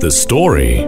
The 0.00 0.10
story. 0.10 0.80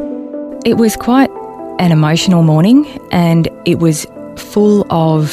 It 0.64 0.76
was 0.78 0.96
quite 0.96 1.30
an 1.78 1.92
emotional 1.92 2.42
morning 2.42 2.86
and 3.12 3.48
it 3.64 3.78
was 3.78 4.06
full 4.36 4.84
of 4.92 5.32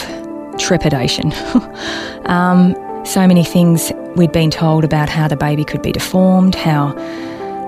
trepidation. 0.57 1.33
um, 2.25 2.75
so 3.05 3.27
many 3.27 3.43
things 3.43 3.91
we'd 4.15 4.31
been 4.31 4.51
told 4.51 4.83
about 4.83 5.09
how 5.09 5.27
the 5.27 5.35
baby 5.35 5.65
could 5.65 5.81
be 5.81 5.91
deformed, 5.91 6.55
how 6.55 6.93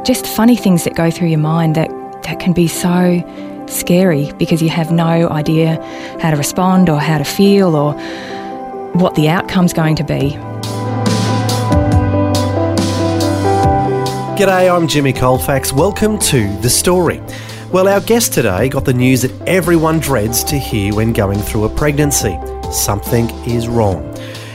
just 0.05 0.27
funny 0.27 0.55
things 0.55 0.83
that 0.83 0.95
go 0.95 1.09
through 1.09 1.29
your 1.29 1.39
mind 1.39 1.75
that, 1.75 1.89
that 2.23 2.39
can 2.39 2.53
be 2.53 2.67
so 2.67 3.23
scary 3.67 4.31
because 4.33 4.61
you 4.61 4.69
have 4.69 4.91
no 4.91 5.27
idea 5.29 5.81
how 6.21 6.29
to 6.29 6.37
respond 6.37 6.87
or 6.87 6.99
how 6.99 7.17
to 7.17 7.25
feel 7.25 7.75
or 7.75 7.93
what 8.93 9.15
the 9.15 9.27
outcome's 9.27 9.73
going 9.73 9.95
to 9.95 10.03
be. 10.03 10.37
G'day, 14.35 14.69
I'm 14.69 14.85
Jimmy 14.85 15.13
Colfax. 15.13 15.71
Welcome 15.71 16.19
to 16.19 16.53
The 16.57 16.69
Story. 16.69 17.21
Well, 17.71 17.87
our 17.87 18.01
guest 18.01 18.33
today 18.33 18.67
got 18.67 18.83
the 18.83 18.93
news 18.93 19.21
that 19.21 19.31
everyone 19.47 19.99
dreads 19.99 20.43
to 20.43 20.57
hear 20.57 20.93
when 20.93 21.13
going 21.13 21.39
through 21.39 21.63
a 21.63 21.69
pregnancy. 21.69 22.37
Something 22.69 23.29
is 23.47 23.69
wrong. 23.69 24.03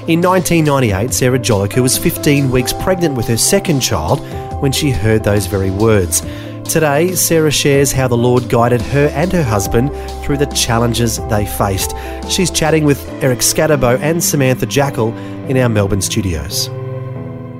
In 0.06 0.20
1998, 0.20 1.14
Sarah 1.14 1.39
Jolicoeur 1.39 1.81
was 1.81 1.97
15 1.97 2.51
weeks 2.51 2.75
pregnant 2.75 3.17
with 3.17 3.27
her 3.28 3.39
second 3.39 3.81
child 3.81 4.20
when 4.61 4.70
she 4.70 4.91
heard 4.91 5.25
those 5.25 5.47
very 5.47 5.70
words. 5.70 6.20
Today, 6.64 7.14
Sarah 7.14 7.51
shares 7.51 7.91
how 7.91 8.06
the 8.06 8.19
Lord 8.19 8.51
guided 8.51 8.83
her 8.83 9.06
and 9.14 9.33
her 9.33 9.42
husband 9.42 9.92
through 10.23 10.36
the 10.36 10.47
challenges 10.55 11.27
they 11.31 11.47
faced. 11.47 11.95
She's 12.28 12.51
chatting 12.51 12.84
with 12.84 13.08
Eric 13.23 13.39
Skattebo 13.39 13.98
and 14.01 14.23
Samantha 14.23 14.67
Jackal 14.67 15.17
in 15.48 15.56
our 15.56 15.70
Melbourne 15.70 16.03
studios. 16.03 16.69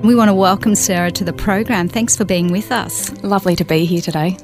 We 0.03 0.15
want 0.15 0.29
to 0.29 0.33
welcome 0.33 0.73
Sarah 0.73 1.11
to 1.11 1.23
the 1.23 1.31
program. 1.31 1.87
Thanks 1.87 2.17
for 2.17 2.25
being 2.25 2.51
with 2.51 2.71
us. 2.71 3.11
Lovely 3.21 3.55
to 3.55 3.63
be 3.63 3.85
here 3.85 4.01
today. 4.01 4.35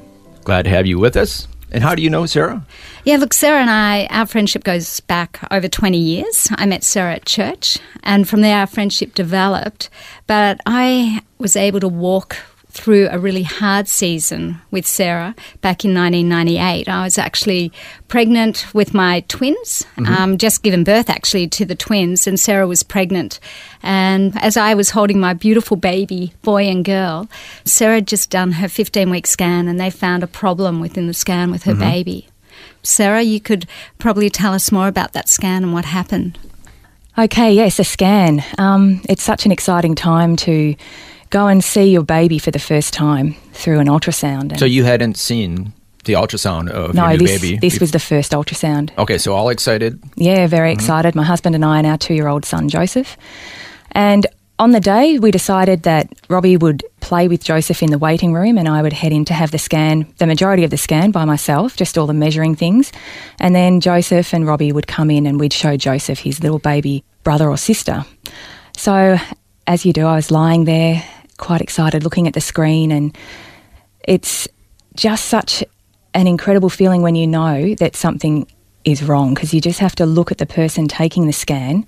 Glad 0.43 0.65
to 0.65 0.69
have 0.69 0.85
you 0.85 0.99
with 0.99 1.17
us. 1.17 1.47
And 1.71 1.83
how 1.83 1.95
do 1.95 2.03
you 2.03 2.11
know 2.11 2.27
Sarah? 2.27 2.63
Yeah, 3.05 3.17
look, 3.17 3.33
Sarah 3.33 3.59
and 3.59 3.69
I, 3.69 4.05
our 4.11 4.27
friendship 4.27 4.63
goes 4.63 4.99
back 4.99 5.39
over 5.49 5.67
20 5.67 5.97
years. 5.97 6.47
I 6.51 6.67
met 6.67 6.83
Sarah 6.83 7.15
at 7.15 7.25
church, 7.25 7.79
and 8.03 8.29
from 8.29 8.41
there, 8.41 8.59
our 8.59 8.67
friendship 8.67 9.15
developed. 9.15 9.89
But 10.27 10.61
I 10.67 11.23
was 11.39 11.55
able 11.55 11.79
to 11.79 11.87
walk 11.87 12.37
through 12.77 13.09
a 13.09 13.17
really 13.17 13.43
hard 13.43 13.87
season 13.87 14.61
with 14.71 14.85
Sarah 14.85 15.35
back 15.61 15.83
in 15.83 15.93
1998. 15.93 16.87
I 16.87 17.03
was 17.03 17.17
actually 17.17 17.71
pregnant 18.07 18.67
with 18.73 18.93
my 18.93 19.21
twins, 19.27 19.85
mm-hmm. 19.97 20.05
um, 20.05 20.37
just 20.37 20.63
given 20.63 20.83
birth 20.83 21.09
actually 21.09 21.47
to 21.49 21.65
the 21.65 21.75
twins, 21.75 22.27
and 22.27 22.39
Sarah 22.39 22.67
was 22.67 22.83
pregnant. 22.83 23.39
And 23.81 24.37
as 24.41 24.57
I 24.57 24.73
was 24.75 24.91
holding 24.91 25.19
my 25.19 25.33
beautiful 25.33 25.75
baby, 25.75 26.33
boy 26.43 26.67
and 26.67 26.85
girl, 26.85 27.27
Sarah 27.65 27.95
had 27.95 28.07
just 28.07 28.29
done 28.29 28.53
her 28.53 28.69
15 28.69 29.09
week 29.09 29.27
scan 29.27 29.67
and 29.67 29.79
they 29.79 29.89
found 29.89 30.23
a 30.23 30.27
problem 30.27 30.79
within 30.79 31.07
the 31.07 31.13
scan 31.13 31.51
with 31.51 31.63
her 31.63 31.71
mm-hmm. 31.71 31.81
baby. 31.81 32.27
Sarah, 32.83 33.21
you 33.21 33.39
could 33.39 33.65
probably 33.97 34.29
tell 34.29 34.53
us 34.53 34.71
more 34.71 34.87
about 34.87 35.13
that 35.13 35.27
scan 35.27 35.63
and 35.63 35.73
what 35.73 35.85
happened. 35.85 36.37
Okay, 37.17 37.51
yes, 37.51 37.79
a 37.79 37.83
scan. 37.83 38.43
Um, 38.59 39.01
it's 39.09 39.23
such 39.23 39.45
an 39.47 39.51
exciting 39.51 39.95
time 39.95 40.35
to 40.37 40.75
go 41.29 41.47
and 41.47 41.63
see 41.63 41.91
your 41.91 42.03
baby 42.03 42.39
for 42.39 42.51
the 42.51 42.59
first 42.59 42.93
time 42.93 43.33
through 43.53 43.79
an 43.79 43.87
ultrasound. 43.87 44.57
so 44.59 44.65
you 44.65 44.83
hadn't 44.83 45.17
seen 45.17 45.73
the 46.05 46.13
ultrasound 46.13 46.69
of 46.69 46.95
no, 46.95 47.09
your 47.09 47.17
new 47.17 47.27
this, 47.27 47.41
baby? 47.41 47.57
this 47.57 47.79
was 47.79 47.91
the 47.91 47.99
first 47.99 48.31
ultrasound. 48.31 48.97
Okay, 48.97 49.17
so 49.17 49.33
all 49.33 49.49
excited? 49.49 50.01
Yeah, 50.15 50.47
very 50.47 50.71
mm-hmm. 50.71 50.79
excited. 50.79 51.15
My 51.15 51.23
husband 51.23 51.53
and 51.53 51.63
I 51.63 51.77
and 51.77 51.85
our 51.87 51.97
two-year-old 51.97 52.45
son, 52.45 52.69
Joseph. 52.69 53.17
And 53.91 54.25
on 54.59 54.71
the 54.71 54.79
day, 54.79 55.19
we 55.19 55.29
decided 55.29 55.83
that 55.83 56.11
Robbie 56.29 56.57
would 56.57 56.83
play 56.99 57.27
with 57.27 57.43
Joseph 57.43 57.83
in 57.83 57.91
the 57.91 57.97
waiting 57.99 58.33
room 58.33 58.57
and 58.57 58.67
I 58.67 58.81
would 58.81 58.93
head 58.93 59.11
in 59.11 59.23
to 59.25 59.33
have 59.33 59.51
the 59.51 59.59
scan, 59.59 60.11
the 60.17 60.25
majority 60.25 60.63
of 60.63 60.71
the 60.71 60.77
scan 60.77 61.11
by 61.11 61.25
myself, 61.25 61.75
just 61.75 61.97
all 61.97 62.07
the 62.07 62.13
measuring 62.13 62.55
things. 62.55 62.91
And 63.39 63.53
then 63.53 63.81
Joseph 63.81 64.33
and 64.33 64.47
Robbie 64.47 64.71
would 64.71 64.87
come 64.87 65.11
in 65.11 65.27
and 65.27 65.39
we'd 65.39 65.53
show 65.53 65.77
Joseph 65.77 66.19
his 66.19 66.41
little 66.41 66.59
baby 66.59 67.03
brother 67.23 67.49
or 67.49 67.57
sister. 67.57 68.03
So, 68.75 69.17
as 69.67 69.85
you 69.85 69.93
do, 69.93 70.07
I 70.07 70.15
was 70.15 70.31
lying 70.31 70.65
there 70.65 71.03
quite 71.37 71.61
excited 71.61 72.03
looking 72.03 72.27
at 72.27 72.33
the 72.33 72.41
screen, 72.41 72.91
and 72.91 73.15
it's 74.03 74.47
just 74.95 75.25
such 75.25 75.63
an 76.13 76.27
incredible 76.27 76.69
feeling 76.69 77.01
when 77.01 77.15
you 77.15 77.27
know 77.27 77.75
that 77.75 77.95
something 77.95 78.47
is 78.83 79.03
wrong 79.03 79.33
because 79.33 79.53
you 79.53 79.61
just 79.61 79.79
have 79.79 79.95
to 79.95 80.05
look 80.05 80.31
at 80.31 80.37
the 80.37 80.45
person 80.45 80.87
taking 80.87 81.27
the 81.27 81.33
scan 81.33 81.85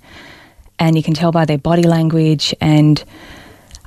and 0.78 0.96
you 0.96 1.02
can 1.02 1.14
tell 1.14 1.32
by 1.32 1.44
their 1.44 1.58
body 1.58 1.82
language 1.82 2.54
and 2.60 3.04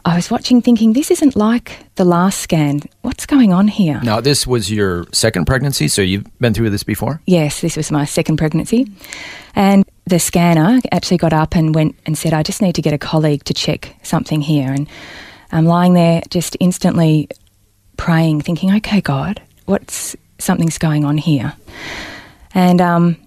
I 0.05 0.17
was 0.17 0.29
watching 0.29 0.61
thinking 0.61 0.91
this 0.91 1.11
isn't 1.11 1.35
like 1.37 1.77
the 1.95 2.03
last 2.03 2.39
scan. 2.39 2.81
What's 3.03 3.25
going 3.25 3.53
on 3.53 3.69
here? 3.69 4.01
Now, 4.03 4.19
this 4.19 4.45
was 4.45 4.69
your 4.69 5.05
second 5.13 5.45
pregnancy, 5.45 5.87
so 5.87 6.01
you've 6.01 6.25
been 6.39 6.53
through 6.53 6.71
this 6.71 6.83
before? 6.83 7.21
Yes, 7.25 7.61
this 7.61 7.77
was 7.77 7.89
my 7.89 8.03
second 8.03 8.35
pregnancy. 8.35 8.91
And 9.55 9.85
the 10.05 10.19
scanner 10.19 10.81
actually 10.91 11.17
got 11.17 11.31
up 11.31 11.55
and 11.55 11.73
went 11.73 11.95
and 12.05 12.17
said, 12.17 12.33
I 12.33 12.43
just 12.43 12.61
need 12.61 12.75
to 12.75 12.81
get 12.81 12.93
a 12.93 12.97
colleague 12.97 13.45
to 13.45 13.53
check 13.53 13.95
something 14.03 14.41
here. 14.41 14.73
And 14.73 14.89
I'm 15.53 15.65
lying 15.65 15.93
there 15.93 16.21
just 16.29 16.57
instantly 16.59 17.29
praying, 17.95 18.41
thinking, 18.41 18.73
okay, 18.75 19.01
God, 19.01 19.41
what's 19.65 20.15
something's 20.39 20.77
going 20.77 21.05
on 21.05 21.17
here? 21.17 21.53
And 22.55 22.81
um, 22.81 23.17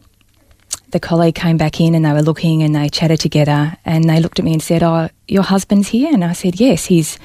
the 0.91 1.01
colleague 1.01 1.37
came 1.37 1.57
back 1.57 1.81
in 1.81 1.95
and 1.95 2.05
they 2.05 2.13
were 2.13 2.23
looking 2.23 2.63
and 2.63 2.75
they 2.75 2.89
chatted 2.89 3.21
together 3.21 3.77
and 3.85 4.11
they 4.11 4.21
looked 4.21 4.39
at 4.39 4.45
me 4.45 4.53
and 4.53 4.63
said, 4.63 4.83
Oh, 4.83 5.09
your 5.29 5.45
husband's 5.45 5.89
here? 5.89 6.13
And 6.13 6.25
I 6.25 6.33
said, 6.33 6.59
Yes, 6.61 6.87
he's 6.87 7.19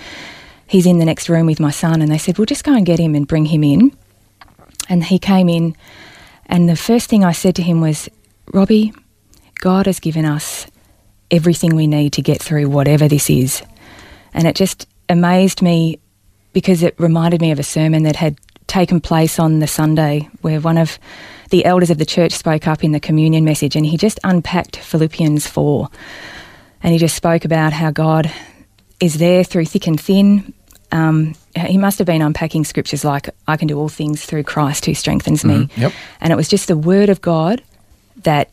he's 0.67 0.85
in 0.85 1.00
the 1.00 1.06
next 1.06 1.29
room 1.29 1.47
with 1.47 1.59
my 1.59 1.72
son. 1.72 2.01
And 2.01 2.12
they 2.12 2.18
said, 2.18 2.38
Well 2.38 2.45
just 2.45 2.63
go 2.63 2.75
and 2.75 2.85
get 2.85 3.00
him 3.00 3.16
and 3.16 3.28
bring 3.28 3.45
him 3.45 3.63
in. 3.63 3.95
And 4.88 5.03
he 5.03 5.19
came 5.19 5.50
in 5.50 5.75
and 6.45 6.68
the 6.68 6.75
first 6.75 7.09
thing 7.09 7.23
I 7.23 7.31
said 7.31 7.56
to 7.56 7.63
him 7.63 7.81
was, 7.81 8.09
Robbie, 8.53 8.94
God 9.56 9.85
has 9.85 10.00
given 10.00 10.25
us 10.25 10.68
everything 11.31 11.75
we 11.75 11.88
need 11.88 12.13
to 12.13 12.22
get 12.22 12.41
through 12.41 12.69
whatever 12.69 13.07
this 13.07 13.29
is. 13.29 13.63
And 14.33 14.45
it 14.45 14.56
just 14.56 14.88
amazed 15.11 15.61
me 15.61 15.99
because 16.53 16.83
it 16.83 16.95
reminded 16.99 17.41
me 17.41 17.51
of 17.51 17.59
a 17.59 17.63
sermon 17.63 18.03
that 18.03 18.16
had 18.16 18.38
taken 18.67 19.01
place 19.01 19.38
on 19.38 19.59
the 19.59 19.67
Sunday 19.67 20.29
where 20.41 20.59
one 20.59 20.77
of 20.77 20.97
the 21.49 21.66
elders 21.66 21.89
of 21.89 21.97
the 21.97 22.05
church 22.05 22.31
spoke 22.31 22.67
up 22.67 22.83
in 22.83 22.94
the 22.94 22.99
communion 22.99 23.44
message 23.44 23.75
and 23.75 23.85
he 23.85 23.97
just 23.97 24.19
unpacked 24.23 24.77
Philippians 24.77 25.45
4 25.45 25.89
and 26.81 26.94
he 26.94 26.97
just 26.97 27.16
spoke 27.16 27.45
about 27.45 27.73
how 27.73 27.91
God 27.91 28.31
is 29.00 29.16
there 29.16 29.44
through 29.44 29.66
thick 29.66 29.88
and 29.88 30.00
thin. 30.00 30.53
Um, 30.91 31.35
he 31.55 31.77
must 31.77 32.00
have 32.00 32.07
been 32.07 32.21
unpacking 32.21 32.63
scriptures 32.63 33.03
like, 33.03 33.29
I 33.47 33.57
can 33.57 33.67
do 33.67 33.77
all 33.77 33.89
things 33.89 34.23
through 34.25 34.44
Christ 34.44 34.85
who 34.85 34.94
strengthens 34.94 35.44
me. 35.44 35.66
Mm-hmm. 35.66 35.81
Yep. 35.81 35.94
And 36.21 36.33
it 36.33 36.35
was 36.35 36.47
just 36.47 36.67
the 36.67 36.77
word 36.77 37.09
of 37.09 37.21
God 37.21 37.61
that 38.23 38.50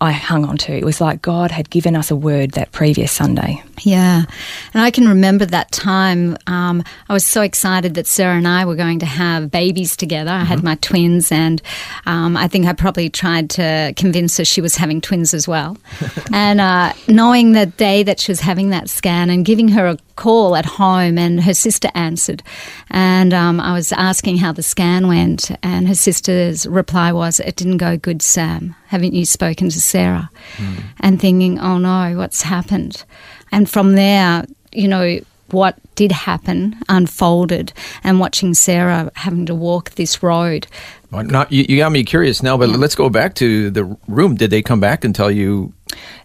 I 0.00 0.12
hung 0.12 0.46
on 0.46 0.56
to. 0.58 0.72
It 0.72 0.84
was 0.84 1.00
like 1.00 1.20
God 1.20 1.50
had 1.50 1.68
given 1.68 1.94
us 1.94 2.10
a 2.10 2.16
word 2.16 2.52
that 2.52 2.72
previous 2.72 3.12
Sunday. 3.12 3.62
Yeah. 3.82 4.24
And 4.72 4.82
I 4.82 4.90
can 4.90 5.06
remember 5.06 5.44
that 5.46 5.70
time. 5.72 6.38
Um, 6.46 6.82
I 7.08 7.12
was 7.12 7.26
so 7.26 7.42
excited 7.42 7.94
that 7.94 8.06
Sarah 8.06 8.36
and 8.36 8.48
I 8.48 8.64
were 8.64 8.76
going 8.76 8.98
to 9.00 9.06
have 9.06 9.50
babies 9.50 9.96
together. 9.96 10.30
I 10.30 10.38
mm-hmm. 10.38 10.46
had 10.46 10.62
my 10.62 10.74
twins, 10.76 11.30
and 11.30 11.60
um, 12.06 12.36
I 12.36 12.48
think 12.48 12.66
I 12.66 12.72
probably 12.72 13.10
tried 13.10 13.50
to 13.50 13.92
convince 13.96 14.38
her 14.38 14.44
she 14.44 14.60
was 14.60 14.76
having 14.76 15.00
twins 15.00 15.34
as 15.34 15.46
well. 15.46 15.76
and 16.32 16.60
uh, 16.60 16.92
knowing 17.06 17.52
the 17.52 17.66
day 17.66 18.02
that 18.02 18.20
she 18.20 18.32
was 18.32 18.40
having 18.40 18.70
that 18.70 18.88
scan 18.88 19.28
and 19.28 19.44
giving 19.44 19.68
her 19.68 19.86
a 19.86 19.98
call 20.20 20.54
at 20.54 20.66
home, 20.66 21.18
and 21.18 21.42
her 21.42 21.54
sister 21.54 21.88
answered. 21.94 22.42
And 22.90 23.32
um, 23.34 23.60
I 23.60 23.72
was 23.72 23.92
asking 23.92 24.36
how 24.38 24.52
the 24.52 24.62
scan 24.62 25.08
went, 25.08 25.50
and 25.62 25.88
her 25.88 25.94
sister's 25.94 26.66
reply 26.66 27.12
was, 27.12 27.40
It 27.40 27.56
didn't 27.56 27.78
go 27.78 27.96
good, 27.96 28.22
Sam 28.22 28.76
haven't 28.90 29.14
you 29.14 29.24
spoken 29.24 29.70
to 29.70 29.80
Sarah? 29.80 30.28
Mm. 30.56 30.82
And 30.98 31.20
thinking, 31.20 31.60
oh 31.60 31.78
no, 31.78 32.16
what's 32.16 32.42
happened? 32.42 33.04
And 33.52 33.70
from 33.70 33.94
there, 33.94 34.44
you 34.72 34.88
know, 34.88 35.20
what 35.50 35.78
did 35.94 36.10
happen 36.10 36.76
unfolded 36.88 37.72
and 38.02 38.18
watching 38.18 38.52
Sarah 38.52 39.10
having 39.14 39.46
to 39.46 39.54
walk 39.54 39.90
this 39.90 40.24
road. 40.24 40.66
Well, 41.12 41.24
not, 41.24 41.52
you, 41.52 41.64
you, 41.68 41.76
got 41.78 41.92
me 41.92 42.02
curious 42.02 42.42
now, 42.42 42.56
but 42.56 42.68
yeah. 42.68 42.76
let's 42.76 42.96
go 42.96 43.08
back 43.08 43.34
to 43.36 43.70
the 43.70 43.84
room. 44.08 44.34
Did 44.34 44.50
they 44.50 44.62
come 44.62 44.80
back 44.80 45.04
and 45.04 45.14
tell 45.14 45.30
you? 45.30 45.72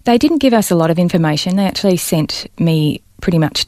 They 0.05 0.17
didn't 0.17 0.39
give 0.39 0.53
us 0.53 0.71
a 0.71 0.75
lot 0.75 0.89
of 0.89 0.97
information. 0.97 1.55
They 1.55 1.65
actually 1.65 1.97
sent 1.97 2.47
me 2.59 3.01
pretty 3.21 3.37
much 3.37 3.67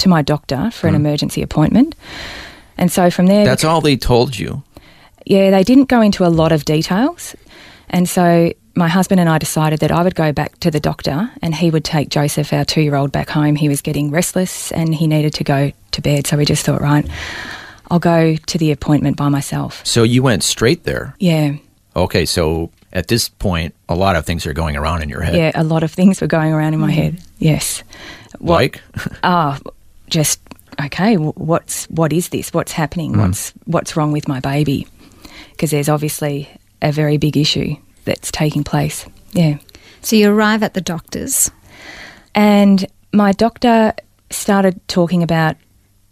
to 0.00 0.08
my 0.08 0.22
doctor 0.22 0.70
for 0.70 0.86
an 0.88 0.94
mm. 0.94 0.96
emergency 0.96 1.42
appointment. 1.42 1.94
And 2.76 2.90
so 2.92 3.10
from 3.10 3.26
there, 3.26 3.44
That's 3.44 3.64
all 3.64 3.80
they 3.80 3.96
told 3.96 4.38
you. 4.38 4.62
yeah, 5.26 5.50
they 5.50 5.64
didn't 5.64 5.88
go 5.88 6.00
into 6.00 6.24
a 6.24 6.28
lot 6.28 6.52
of 6.52 6.64
details. 6.64 7.34
And 7.90 8.08
so 8.08 8.52
my 8.74 8.88
husband 8.88 9.18
and 9.20 9.28
I 9.28 9.38
decided 9.38 9.80
that 9.80 9.90
I 9.90 10.02
would 10.02 10.14
go 10.14 10.32
back 10.32 10.58
to 10.60 10.70
the 10.70 10.78
doctor 10.80 11.30
and 11.42 11.54
he 11.54 11.70
would 11.70 11.84
take 11.84 12.08
Joseph, 12.10 12.52
our 12.52 12.64
two 12.64 12.80
year 12.82 12.94
old, 12.94 13.10
back 13.12 13.28
home. 13.30 13.56
He 13.56 13.68
was 13.68 13.82
getting 13.82 14.10
restless 14.10 14.70
and 14.72 14.94
he 14.94 15.06
needed 15.06 15.34
to 15.34 15.44
go 15.44 15.72
to 15.90 16.02
bed. 16.02 16.26
So 16.26 16.36
we 16.36 16.44
just 16.44 16.64
thought, 16.64 16.80
right, 16.80 17.06
I'll 17.90 17.98
go 17.98 18.36
to 18.36 18.58
the 18.58 18.70
appointment 18.70 19.16
by 19.16 19.28
myself. 19.28 19.84
So 19.84 20.02
you 20.04 20.22
went 20.22 20.44
straight 20.44 20.84
there. 20.84 21.14
Yeah, 21.18 21.56
Okay, 21.96 22.26
so 22.26 22.70
at 22.92 23.08
this 23.08 23.28
point, 23.28 23.74
a 23.88 23.94
lot 23.96 24.14
of 24.14 24.24
things 24.24 24.46
are 24.46 24.52
going 24.52 24.76
around 24.76 25.02
in 25.02 25.08
your 25.08 25.20
head. 25.22 25.34
yeah, 25.34 25.50
a 25.54 25.64
lot 25.64 25.82
of 25.82 25.90
things 25.90 26.20
were 26.20 26.28
going 26.28 26.52
around 26.52 26.72
in 26.74 26.78
my 26.80 26.92
head. 26.92 27.18
Yes. 27.38 27.82
What- 28.38 28.54
Like, 28.54 28.80
Ah, 29.24 29.58
just 30.08 30.40
okay. 30.84 31.16
What's 31.16 31.84
what 31.86 32.12
is 32.12 32.28
this? 32.30 32.52
What's 32.52 32.72
happening? 32.72 33.12
Mm. 33.14 33.18
What's 33.26 33.50
what's 33.64 33.96
wrong 33.96 34.12
with 34.12 34.28
my 34.28 34.40
baby? 34.40 34.86
Because 35.52 35.70
there's 35.70 35.88
obviously 35.88 36.48
a 36.82 36.92
very 36.92 37.16
big 37.16 37.36
issue 37.36 37.76
that's 38.04 38.30
taking 38.30 38.64
place. 38.64 39.06
Yeah, 39.32 39.58
So 40.02 40.16
you 40.16 40.30
arrive 40.30 40.62
at 40.62 40.74
the 40.74 40.80
doctor's. 40.80 41.50
and 42.34 42.86
my 43.12 43.32
doctor 43.32 43.92
started 44.30 44.80
talking 44.88 45.22
about. 45.22 45.56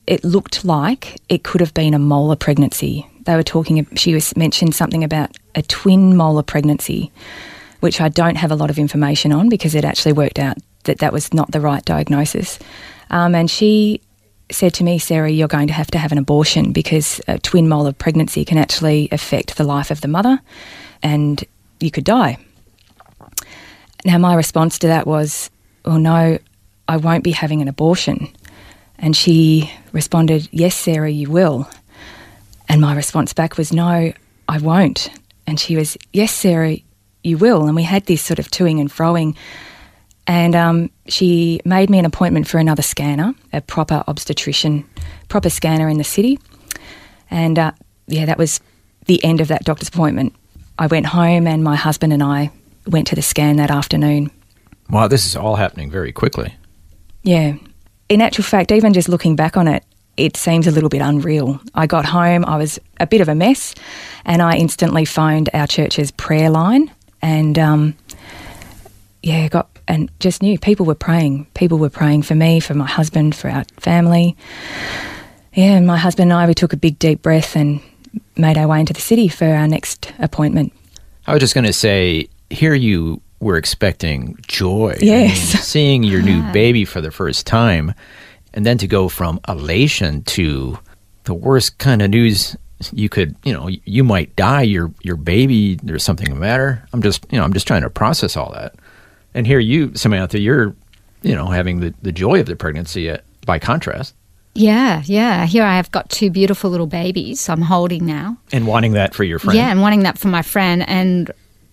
It 0.06 0.22
looked 0.22 0.64
like 0.64 1.20
it 1.28 1.42
could 1.42 1.60
have 1.60 1.74
been 1.74 1.92
a 1.92 1.98
molar 1.98 2.36
pregnancy. 2.36 3.08
They 3.24 3.34
were 3.34 3.42
talking. 3.42 3.86
She 3.96 4.14
was 4.14 4.36
mentioned 4.36 4.74
something 4.74 5.02
about 5.02 5.36
a 5.56 5.62
twin 5.62 6.16
molar 6.16 6.44
pregnancy, 6.44 7.10
which 7.80 8.00
I 8.00 8.08
don't 8.08 8.36
have 8.36 8.52
a 8.52 8.54
lot 8.54 8.70
of 8.70 8.78
information 8.78 9.32
on 9.32 9.48
because 9.48 9.74
it 9.74 9.84
actually 9.84 10.12
worked 10.12 10.38
out 10.38 10.58
that 10.86 10.98
that 10.98 11.12
was 11.12 11.32
not 11.32 11.52
the 11.52 11.60
right 11.60 11.84
diagnosis. 11.84 12.58
Um, 13.10 13.34
and 13.34 13.50
she 13.50 14.00
said 14.50 14.74
to 14.74 14.84
me, 14.84 14.98
Sarah, 14.98 15.30
you're 15.30 15.48
going 15.48 15.66
to 15.68 15.72
have 15.72 15.90
to 15.90 15.98
have 15.98 16.12
an 16.12 16.18
abortion 16.18 16.72
because 16.72 17.20
a 17.28 17.38
twin 17.38 17.68
molar 17.68 17.92
pregnancy 17.92 18.44
can 18.44 18.58
actually 18.58 19.08
affect 19.12 19.56
the 19.56 19.64
life 19.64 19.90
of 19.90 20.00
the 20.00 20.08
mother 20.08 20.40
and 21.02 21.44
you 21.80 21.90
could 21.90 22.04
die. 22.04 22.38
Now, 24.04 24.18
my 24.18 24.34
response 24.34 24.78
to 24.80 24.86
that 24.86 25.06
was, 25.06 25.50
well, 25.84 25.98
no, 25.98 26.38
I 26.88 26.96
won't 26.96 27.24
be 27.24 27.32
having 27.32 27.60
an 27.60 27.68
abortion. 27.68 28.28
And 28.98 29.16
she 29.16 29.72
responded, 29.92 30.48
yes, 30.52 30.74
Sarah, 30.74 31.10
you 31.10 31.30
will. 31.30 31.68
And 32.68 32.80
my 32.80 32.94
response 32.94 33.32
back 33.32 33.56
was, 33.56 33.72
no, 33.72 34.12
I 34.48 34.58
won't. 34.58 35.10
And 35.46 35.58
she 35.58 35.76
was, 35.76 35.96
yes, 36.12 36.32
Sarah, 36.32 36.76
you 37.22 37.38
will. 37.38 37.66
And 37.66 37.74
we 37.74 37.82
had 37.82 38.06
this 38.06 38.22
sort 38.22 38.38
of 38.38 38.48
toing 38.48 38.80
and 38.80 38.90
froing. 38.90 39.36
And 40.26 40.56
um, 40.56 40.90
she 41.06 41.60
made 41.64 41.88
me 41.88 41.98
an 41.98 42.04
appointment 42.04 42.48
for 42.48 42.58
another 42.58 42.82
scanner, 42.82 43.34
a 43.52 43.60
proper 43.60 44.02
obstetrician, 44.08 44.84
proper 45.28 45.50
scanner 45.50 45.88
in 45.88 45.98
the 45.98 46.04
city. 46.04 46.38
And 47.30 47.58
uh, 47.58 47.72
yeah, 48.08 48.26
that 48.26 48.38
was 48.38 48.60
the 49.06 49.22
end 49.24 49.40
of 49.40 49.48
that 49.48 49.64
doctor's 49.64 49.88
appointment. 49.88 50.34
I 50.78 50.88
went 50.88 51.06
home 51.06 51.46
and 51.46 51.62
my 51.62 51.76
husband 51.76 52.12
and 52.12 52.22
I 52.22 52.50
went 52.86 53.06
to 53.08 53.14
the 53.14 53.22
scan 53.22 53.56
that 53.56 53.70
afternoon. 53.70 54.30
wow, 54.90 55.08
this 55.08 55.26
is 55.26 55.36
all 55.36 55.56
happening 55.56 55.90
very 55.90 56.12
quickly. 56.12 56.54
Yeah. 57.22 57.54
In 58.08 58.20
actual 58.20 58.44
fact, 58.44 58.70
even 58.70 58.92
just 58.92 59.08
looking 59.08 59.36
back 59.36 59.56
on 59.56 59.66
it, 59.68 59.84
it 60.16 60.36
seems 60.36 60.66
a 60.66 60.70
little 60.70 60.88
bit 60.88 61.02
unreal. 61.02 61.60
I 61.74 61.86
got 61.86 62.04
home, 62.04 62.44
I 62.44 62.56
was 62.56 62.78
a 63.00 63.06
bit 63.06 63.20
of 63.20 63.28
a 63.28 63.34
mess, 63.34 63.74
and 64.24 64.40
I 64.40 64.56
instantly 64.56 65.04
phoned 65.04 65.50
our 65.52 65.66
church's 65.66 66.10
prayer 66.10 66.50
line 66.50 66.90
and, 67.20 67.58
um, 67.58 67.96
yeah, 69.22 69.48
got 69.48 69.68
and 69.88 70.10
just 70.20 70.42
knew 70.42 70.58
people 70.58 70.86
were 70.86 70.94
praying. 70.94 71.46
People 71.54 71.78
were 71.78 71.90
praying 71.90 72.22
for 72.22 72.34
me, 72.34 72.60
for 72.60 72.74
my 72.74 72.86
husband, 72.86 73.34
for 73.34 73.48
our 73.48 73.64
family. 73.78 74.36
Yeah, 75.54 75.76
and 75.76 75.86
my 75.86 75.96
husband 75.96 76.30
and 76.30 76.38
I, 76.40 76.46
we 76.46 76.54
took 76.54 76.72
a 76.72 76.76
big 76.76 76.98
deep 76.98 77.22
breath 77.22 77.56
and 77.56 77.80
made 78.36 78.58
our 78.58 78.68
way 78.68 78.80
into 78.80 78.92
the 78.92 79.00
city 79.00 79.28
for 79.28 79.46
our 79.46 79.66
next 79.66 80.12
appointment. 80.18 80.72
I 81.26 81.32
was 81.32 81.40
just 81.40 81.54
going 81.54 81.64
to 81.64 81.72
say, 81.72 82.28
here 82.50 82.74
you 82.74 83.20
were 83.40 83.56
expecting 83.56 84.36
joy. 84.46 84.92
I 85.00 85.04
Yes. 85.04 85.54
mean, 85.54 85.62
seeing 85.62 86.02
your 86.02 86.22
new 86.22 86.42
baby 86.52 86.84
for 86.84 87.00
the 87.00 87.10
first 87.10 87.46
time, 87.46 87.94
and 88.54 88.64
then 88.66 88.78
to 88.78 88.86
go 88.86 89.08
from 89.08 89.40
elation 89.48 90.22
to 90.24 90.78
the 91.24 91.34
worst 91.34 91.78
kind 91.78 92.02
of 92.02 92.10
news 92.10 92.56
you 92.92 93.08
could, 93.08 93.34
you 93.42 93.52
know, 93.54 93.68
you 93.68 94.04
might 94.04 94.36
die. 94.36 94.60
Your 94.62 94.92
your 95.00 95.16
baby, 95.16 95.76
there's 95.82 96.04
something 96.04 96.28
the 96.28 96.36
matter. 96.36 96.86
I'm 96.92 97.00
just, 97.02 97.24
you 97.30 97.38
know, 97.38 97.44
I'm 97.44 97.54
just 97.54 97.66
trying 97.66 97.80
to 97.82 97.90
process 97.90 98.36
all 98.36 98.52
that. 98.52 98.74
And 99.36 99.46
here 99.46 99.58
you, 99.60 99.94
Samantha, 99.94 100.40
you're, 100.40 100.74
you 101.22 101.34
know, 101.34 101.46
having 101.46 101.80
the, 101.80 101.94
the 102.00 102.10
joy 102.10 102.40
of 102.40 102.46
the 102.46 102.56
pregnancy 102.56 103.10
uh, 103.10 103.18
by 103.44 103.58
contrast, 103.58 104.14
Yeah, 104.54 105.02
yeah. 105.04 105.44
Here 105.44 105.62
I 105.62 105.76
have 105.76 105.90
got 105.92 106.08
two 106.08 106.30
beautiful 106.30 106.70
little 106.70 106.86
babies 106.86 107.46
I'm 107.48 107.60
holding 107.60 108.06
now. 108.06 108.38
and 108.50 108.66
wanting 108.66 108.92
that 108.94 109.14
for 109.14 109.24
your 109.24 109.38
friend. 109.38 109.56
Yeah, 109.58 109.70
and 109.70 109.82
wanting 109.82 110.04
that 110.04 110.16
for 110.18 110.28
my 110.28 110.40
friend 110.42 110.82
and 110.88 111.30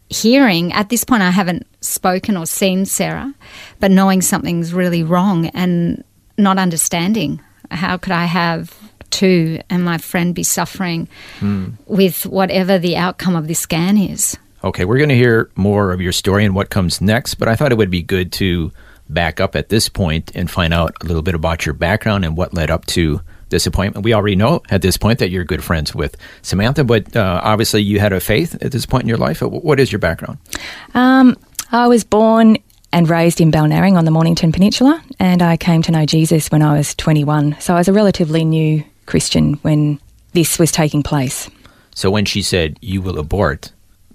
hearing 0.09 0.73
at 0.73 0.89
this 0.89 1.03
point 1.05 1.23
I 1.23 1.31
haven't 1.31 1.65
spoken 1.81 2.35
or 2.37 2.45
seen 2.45 2.85
Sarah, 2.85 3.33
but 3.79 3.89
knowing 3.91 4.21
something's 4.21 4.73
really 4.73 5.01
wrong 5.01 5.47
and 5.47 6.03
not 6.37 6.57
understanding 6.57 7.39
how 7.71 7.95
could 7.97 8.11
I 8.11 8.25
have 8.25 8.77
two 9.09 9.59
and 9.69 9.83
my 9.85 9.97
friend 9.97 10.35
be 10.35 10.43
suffering 10.43 11.07
with 11.87 12.25
whatever 12.25 12.77
the 12.77 12.97
outcome 12.97 13.35
of 13.35 13.47
this 13.47 13.59
scan 13.59 13.97
is. 13.97 14.37
Okay, 14.63 14.85
we're 14.85 14.97
going 14.97 15.09
to 15.09 15.15
hear 15.15 15.51
more 15.55 15.91
of 15.91 15.99
your 15.99 16.13
story 16.13 16.45
and 16.45 16.55
what 16.55 16.69
comes 16.69 17.01
next, 17.01 17.35
but 17.35 17.49
I 17.49 17.55
thought 17.55 17.73
it 17.73 17.77
would 17.77 17.91
be 17.91 18.01
good 18.01 18.31
to 18.33 18.71
back 19.09 19.41
up 19.41 19.57
at 19.57 19.67
this 19.67 19.89
point 19.89 20.31
and 20.35 20.49
find 20.49 20.73
out 20.73 20.95
a 21.01 21.05
little 21.05 21.21
bit 21.21 21.35
about 21.35 21.65
your 21.65 21.73
background 21.73 22.23
and 22.23 22.37
what 22.37 22.53
led 22.53 22.71
up 22.71 22.85
to 22.85 23.19
this 23.49 23.67
appointment. 23.67 24.05
We 24.05 24.13
already 24.13 24.37
know 24.37 24.61
at 24.69 24.81
this 24.81 24.95
point 24.95 25.19
that 25.19 25.29
you're 25.29 25.43
good 25.43 25.63
friends 25.63 25.93
with 25.93 26.15
Samantha, 26.41 26.85
but 26.85 27.13
uh, 27.13 27.41
obviously 27.43 27.81
you 27.81 27.99
had 27.99 28.13
a 28.13 28.21
faith 28.21 28.55
at 28.63 28.71
this 28.71 28.85
point 28.85 29.03
in 29.03 29.09
your 29.09 29.17
life. 29.17 29.41
What 29.41 29.81
is 29.81 29.91
your 29.91 29.99
background? 29.99 30.39
Um, 30.93 31.37
I 31.71 31.87
was 31.87 32.05
born 32.05 32.57
and 32.93 33.09
raised 33.09 33.41
in 33.41 33.51
Balnarring 33.51 33.97
on 33.97 34.05
the 34.05 34.11
Mornington 34.11 34.53
Peninsula, 34.53 35.03
and 35.19 35.41
I 35.41 35.57
came 35.57 35.81
to 35.81 35.91
know 35.91 36.05
Jesus 36.05 36.49
when 36.51 36.61
I 36.61 36.77
was 36.77 36.95
21. 36.95 37.57
So 37.59 37.73
I 37.73 37.79
was 37.79 37.89
a 37.89 37.93
relatively 37.93 38.45
new 38.45 38.83
Christian 39.07 39.55
when 39.55 39.99
this 40.31 40.57
was 40.57 40.71
taking 40.71 41.03
place. 41.03 41.49
So 41.95 42.09
when 42.09 42.25
she 42.25 42.41
said 42.41 42.77
you 42.81 43.01
will 43.01 43.19
abort, 43.19 43.71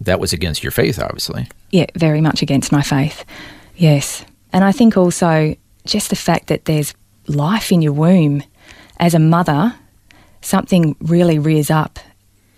that 0.08 0.20
was 0.20 0.32
against 0.32 0.62
your 0.62 0.72
faith, 0.72 0.98
obviously. 0.98 1.48
Yeah, 1.70 1.86
very 1.94 2.20
much 2.20 2.42
against 2.42 2.72
my 2.72 2.82
faith. 2.82 3.24
Yes. 3.76 4.24
And 4.52 4.64
I 4.64 4.72
think 4.72 4.96
also 4.96 5.54
just 5.86 6.10
the 6.10 6.16
fact 6.16 6.48
that 6.48 6.64
there's 6.64 6.94
life 7.26 7.70
in 7.70 7.82
your 7.82 7.92
womb 7.92 8.42
as 8.98 9.14
a 9.14 9.18
mother, 9.18 9.74
something 10.40 10.96
really 11.00 11.38
rears 11.38 11.70
up, 11.70 11.98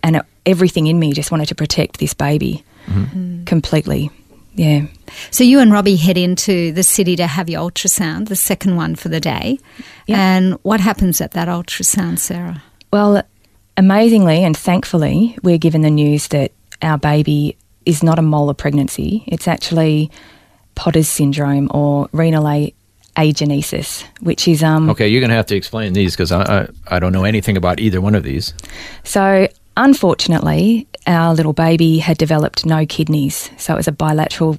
and 0.02 0.16
it, 0.16 0.22
everything 0.46 0.86
in 0.86 0.98
me 0.98 1.12
just 1.12 1.30
wanted 1.30 1.48
to 1.48 1.54
protect 1.54 1.98
this 1.98 2.14
baby 2.14 2.64
mm-hmm. 2.86 3.18
mm. 3.18 3.46
completely. 3.46 4.10
Yeah. 4.54 4.86
So 5.30 5.44
you 5.44 5.60
and 5.60 5.72
Robbie 5.72 5.96
head 5.96 6.16
into 6.16 6.72
the 6.72 6.82
city 6.82 7.16
to 7.16 7.26
have 7.26 7.48
your 7.48 7.68
ultrasound, 7.68 8.28
the 8.28 8.36
second 8.36 8.76
one 8.76 8.94
for 8.94 9.08
the 9.08 9.20
day. 9.20 9.58
And 10.08 10.54
what 10.62 10.80
happens 10.80 11.20
at 11.20 11.32
that 11.32 11.46
ultrasound, 11.46 12.18
Sarah? 12.18 12.62
Well, 12.92 13.22
amazingly 13.76 14.42
and 14.42 14.56
thankfully, 14.56 15.38
we're 15.42 15.58
given 15.58 15.82
the 15.82 15.90
news 15.90 16.28
that 16.28 16.52
our 16.82 16.98
baby 16.98 17.56
is 17.86 18.02
not 18.02 18.18
a 18.18 18.22
molar 18.22 18.54
pregnancy. 18.54 19.24
It's 19.26 19.48
actually 19.48 20.10
Potter's 20.74 21.08
syndrome 21.08 21.70
or 21.72 22.08
renal 22.12 22.48
a- 22.48 22.74
agenesis, 23.16 24.04
which 24.20 24.46
is 24.48 24.62
um. 24.62 24.90
Okay, 24.90 25.08
you're 25.08 25.20
going 25.20 25.30
to 25.30 25.36
have 25.36 25.46
to 25.46 25.56
explain 25.56 25.92
these 25.92 26.14
because 26.14 26.32
I, 26.32 26.42
I, 26.42 26.68
I 26.88 26.98
don't 26.98 27.12
know 27.12 27.24
anything 27.24 27.56
about 27.56 27.80
either 27.80 28.00
one 28.00 28.14
of 28.14 28.22
these. 28.22 28.54
So, 29.04 29.48
unfortunately, 29.76 30.86
our 31.06 31.34
little 31.34 31.52
baby 31.52 31.98
had 31.98 32.18
developed 32.18 32.64
no 32.64 32.86
kidneys. 32.86 33.50
So, 33.58 33.74
it 33.74 33.76
was 33.76 33.88
a 33.88 33.92
bilateral 33.92 34.58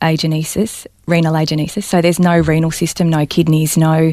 agenesis, 0.00 0.86
renal 1.06 1.34
agenesis. 1.34 1.84
So, 1.84 2.00
there's 2.00 2.18
no 2.18 2.38
renal 2.38 2.70
system, 2.70 3.08
no 3.08 3.26
kidneys, 3.26 3.76
no 3.76 4.12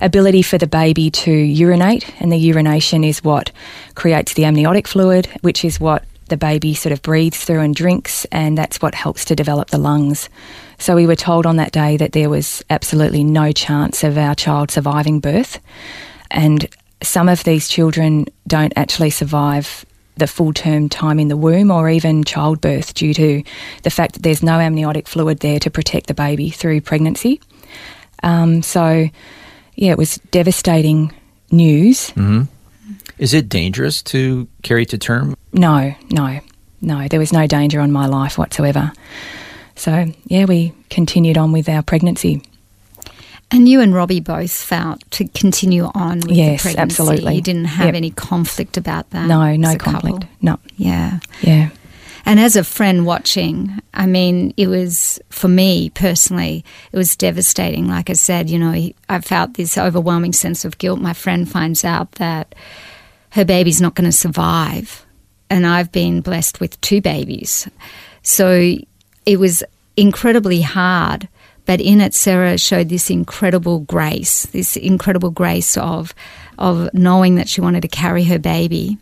ability 0.00 0.42
for 0.42 0.56
the 0.58 0.66
baby 0.66 1.10
to 1.10 1.30
urinate. 1.30 2.10
And 2.20 2.32
the 2.32 2.38
urination 2.38 3.04
is 3.04 3.22
what 3.22 3.52
creates 3.94 4.34
the 4.34 4.44
amniotic 4.46 4.88
fluid, 4.88 5.26
which 5.42 5.64
is 5.64 5.78
what 5.78 6.04
the 6.30 6.36
baby 6.36 6.74
sort 6.74 6.92
of 6.92 7.02
breathes 7.02 7.44
through 7.44 7.60
and 7.60 7.74
drinks. 7.74 8.24
And 8.32 8.56
that's 8.56 8.80
what 8.80 8.94
helps 8.94 9.24
to 9.26 9.36
develop 9.36 9.68
the 9.70 9.78
lungs. 9.78 10.28
So, 10.78 10.96
we 10.96 11.06
were 11.06 11.16
told 11.16 11.44
on 11.44 11.56
that 11.56 11.72
day 11.72 11.96
that 11.98 12.12
there 12.12 12.30
was 12.30 12.64
absolutely 12.70 13.22
no 13.22 13.52
chance 13.52 14.02
of 14.02 14.16
our 14.16 14.34
child 14.34 14.70
surviving 14.70 15.20
birth. 15.20 15.60
And 16.30 16.66
some 17.02 17.28
of 17.28 17.44
these 17.44 17.68
children 17.68 18.26
don't 18.46 18.72
actually 18.76 19.10
survive 19.10 19.84
the 20.16 20.26
full 20.26 20.52
term 20.52 20.88
time 20.88 21.18
in 21.18 21.28
the 21.28 21.36
womb 21.36 21.70
or 21.70 21.88
even 21.88 22.24
childbirth 22.24 22.94
due 22.94 23.12
to 23.14 23.42
the 23.82 23.90
fact 23.90 24.14
that 24.14 24.22
there's 24.22 24.42
no 24.42 24.60
amniotic 24.60 25.08
fluid 25.08 25.40
there 25.40 25.58
to 25.58 25.70
protect 25.70 26.06
the 26.06 26.14
baby 26.14 26.50
through 26.50 26.80
pregnancy. 26.80 27.40
Um, 28.22 28.62
so, 28.62 29.08
yeah, 29.74 29.92
it 29.92 29.98
was 29.98 30.16
devastating 30.30 31.12
news. 31.50 32.12
Is 33.20 33.34
it 33.34 33.48
dangerous 33.48 34.02
to 34.04 34.48
carry 34.62 34.84
to 34.86 34.98
term? 34.98 35.36
No, 35.52 35.94
no, 36.10 36.40
no, 36.80 37.06
there 37.06 37.20
was 37.20 37.32
no 37.32 37.46
danger 37.46 37.80
on 37.80 37.92
my 37.92 38.06
life 38.06 38.38
whatsoever. 38.38 38.92
So, 39.76 40.12
yeah, 40.26 40.46
we 40.46 40.72
continued 40.88 41.36
on 41.38 41.52
with 41.52 41.68
our 41.68 41.82
pregnancy. 41.82 42.42
And 43.50 43.68
you 43.68 43.80
and 43.80 43.92
Robbie 43.94 44.20
both 44.20 44.52
felt 44.52 45.02
to 45.12 45.26
continue 45.28 45.90
on 45.94 46.20
with 46.20 46.30
Yes, 46.30 46.62
the 46.62 46.68
pregnancy. 46.68 47.02
absolutely. 47.02 47.34
You 47.34 47.42
didn't 47.42 47.64
have 47.66 47.86
Yep. 47.86 47.94
any 47.94 48.10
conflict 48.10 48.76
about 48.76 49.10
that. 49.10 49.26
no, 49.26 49.42
as 49.42 49.58
no 49.58 49.70
a 49.72 49.76
couple? 49.76 50.00
conflict. 50.12 50.26
No. 50.40 50.58
Yeah. 50.76 51.18
Yeah. 51.42 51.68
And 52.24 52.38
as 52.40 52.54
a 52.56 52.62
friend 52.64 53.04
watching, 53.06 53.80
I 53.92 54.06
mean, 54.06 54.54
it 54.56 54.68
was, 54.68 55.18
for 55.30 55.48
me 55.48 55.90
personally, 55.90 56.64
it 56.92 56.96
was 56.96 57.16
devastating. 57.16 57.88
Like 57.88 58.08
I 58.08 58.12
said, 58.14 58.48
you 58.48 58.58
know, 58.58 58.90
I 59.08 59.20
felt 59.20 59.54
this 59.54 59.76
overwhelming 59.76 60.32
sense 60.32 60.64
of 60.64 60.78
guilt. 60.78 61.00
My 61.00 61.12
friend 61.14 61.46
finds 61.50 61.84
out 61.84 62.12
that 62.12 62.54
her 63.30 63.44
baby's 63.44 63.80
not 63.80 63.94
going 63.94 64.10
to 64.10 64.16
survive. 64.16 65.04
And 65.48 65.66
I've 65.66 65.90
been 65.90 66.20
blessed 66.20 66.60
with 66.60 66.80
two 66.80 67.00
babies. 67.00 67.68
So 68.22 68.76
it 69.26 69.38
was 69.38 69.64
incredibly 69.96 70.60
hard. 70.60 71.28
But 71.66 71.80
in 71.80 72.00
it, 72.00 72.14
Sarah 72.14 72.58
showed 72.58 72.88
this 72.88 73.10
incredible 73.10 73.80
grace, 73.80 74.46
this 74.46 74.76
incredible 74.76 75.30
grace 75.30 75.76
of, 75.76 76.14
of 76.58 76.92
knowing 76.94 77.36
that 77.36 77.48
she 77.48 77.60
wanted 77.60 77.82
to 77.82 77.88
carry 77.88 78.24
her 78.24 78.38
baby. 78.38 78.98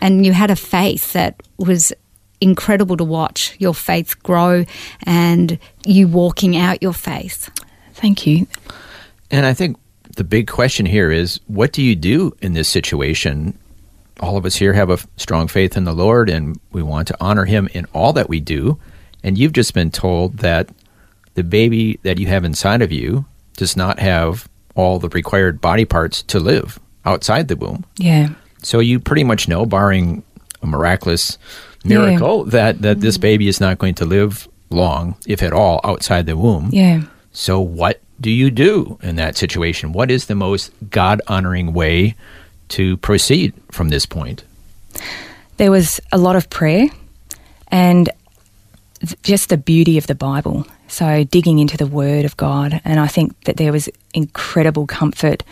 And 0.00 0.24
you 0.24 0.32
had 0.32 0.50
a 0.50 0.56
faith 0.56 1.12
that 1.14 1.42
was 1.56 1.92
incredible 2.40 2.96
to 2.96 3.04
watch 3.04 3.54
your 3.58 3.74
faith 3.74 4.20
grow 4.22 4.64
and 5.04 5.58
you 5.86 6.08
walking 6.08 6.56
out 6.56 6.82
your 6.82 6.92
faith. 6.92 7.50
Thank 7.94 8.26
you. 8.26 8.46
And 9.30 9.46
I 9.46 9.54
think 9.54 9.78
the 10.16 10.24
big 10.24 10.48
question 10.48 10.84
here 10.84 11.10
is 11.10 11.40
what 11.46 11.72
do 11.72 11.82
you 11.82 11.96
do 11.96 12.32
in 12.42 12.52
this 12.52 12.68
situation? 12.68 13.58
All 14.22 14.38
of 14.38 14.46
us 14.46 14.56
here 14.56 14.72
have 14.72 14.88
a 14.88 14.98
strong 15.18 15.48
faith 15.48 15.76
in 15.76 15.84
the 15.84 15.92
Lord 15.92 16.30
and 16.30 16.58
we 16.70 16.82
want 16.82 17.08
to 17.08 17.16
honor 17.20 17.44
Him 17.44 17.68
in 17.74 17.86
all 17.92 18.14
that 18.14 18.28
we 18.28 18.40
do. 18.40 18.78
And 19.22 19.36
you've 19.36 19.52
just 19.52 19.74
been 19.74 19.90
told 19.90 20.38
that 20.38 20.70
the 21.34 21.44
baby 21.44 21.98
that 22.02 22.18
you 22.18 22.26
have 22.28 22.44
inside 22.44 22.82
of 22.82 22.92
you 22.92 23.26
does 23.56 23.76
not 23.76 23.98
have 23.98 24.48
all 24.74 24.98
the 24.98 25.08
required 25.10 25.60
body 25.60 25.84
parts 25.84 26.22
to 26.22 26.40
live 26.40 26.80
outside 27.04 27.48
the 27.48 27.56
womb. 27.56 27.84
Yeah. 27.98 28.30
So 28.62 28.78
you 28.78 29.00
pretty 29.00 29.24
much 29.24 29.48
know, 29.48 29.66
barring 29.66 30.22
a 30.62 30.66
miraculous 30.66 31.36
miracle, 31.84 32.44
that, 32.44 32.80
that 32.82 33.00
this 33.00 33.16
mm-hmm. 33.16 33.22
baby 33.22 33.48
is 33.48 33.60
not 33.60 33.78
going 33.78 33.94
to 33.96 34.04
live 34.04 34.48
long, 34.70 35.16
if 35.26 35.42
at 35.42 35.52
all, 35.52 35.80
outside 35.84 36.26
the 36.26 36.36
womb. 36.36 36.70
Yeah. 36.72 37.02
So, 37.32 37.60
what 37.60 38.00
do 38.20 38.30
you 38.30 38.50
do 38.50 38.98
in 39.02 39.16
that 39.16 39.36
situation? 39.36 39.92
What 39.92 40.10
is 40.10 40.26
the 40.26 40.34
most 40.34 40.70
God 40.90 41.20
honoring 41.26 41.72
way 41.72 42.14
to 42.72 42.96
proceed 42.98 43.54
from 43.70 43.88
this 43.88 44.06
point? 44.06 44.44
There 45.56 45.70
was 45.70 46.00
a 46.10 46.18
lot 46.18 46.36
of 46.36 46.50
prayer 46.50 46.88
and 47.68 48.10
just 49.22 49.48
the 49.48 49.56
beauty 49.56 49.98
of 49.98 50.06
the 50.06 50.14
Bible. 50.14 50.66
So, 50.88 51.24
digging 51.24 51.58
into 51.58 51.78
the 51.78 51.86
Word 51.86 52.26
of 52.26 52.36
God. 52.36 52.80
And 52.84 53.00
I 53.00 53.06
think 53.06 53.44
that 53.44 53.56
there 53.56 53.72
was 53.72 53.88
incredible 54.12 54.86
comfort 54.86 55.42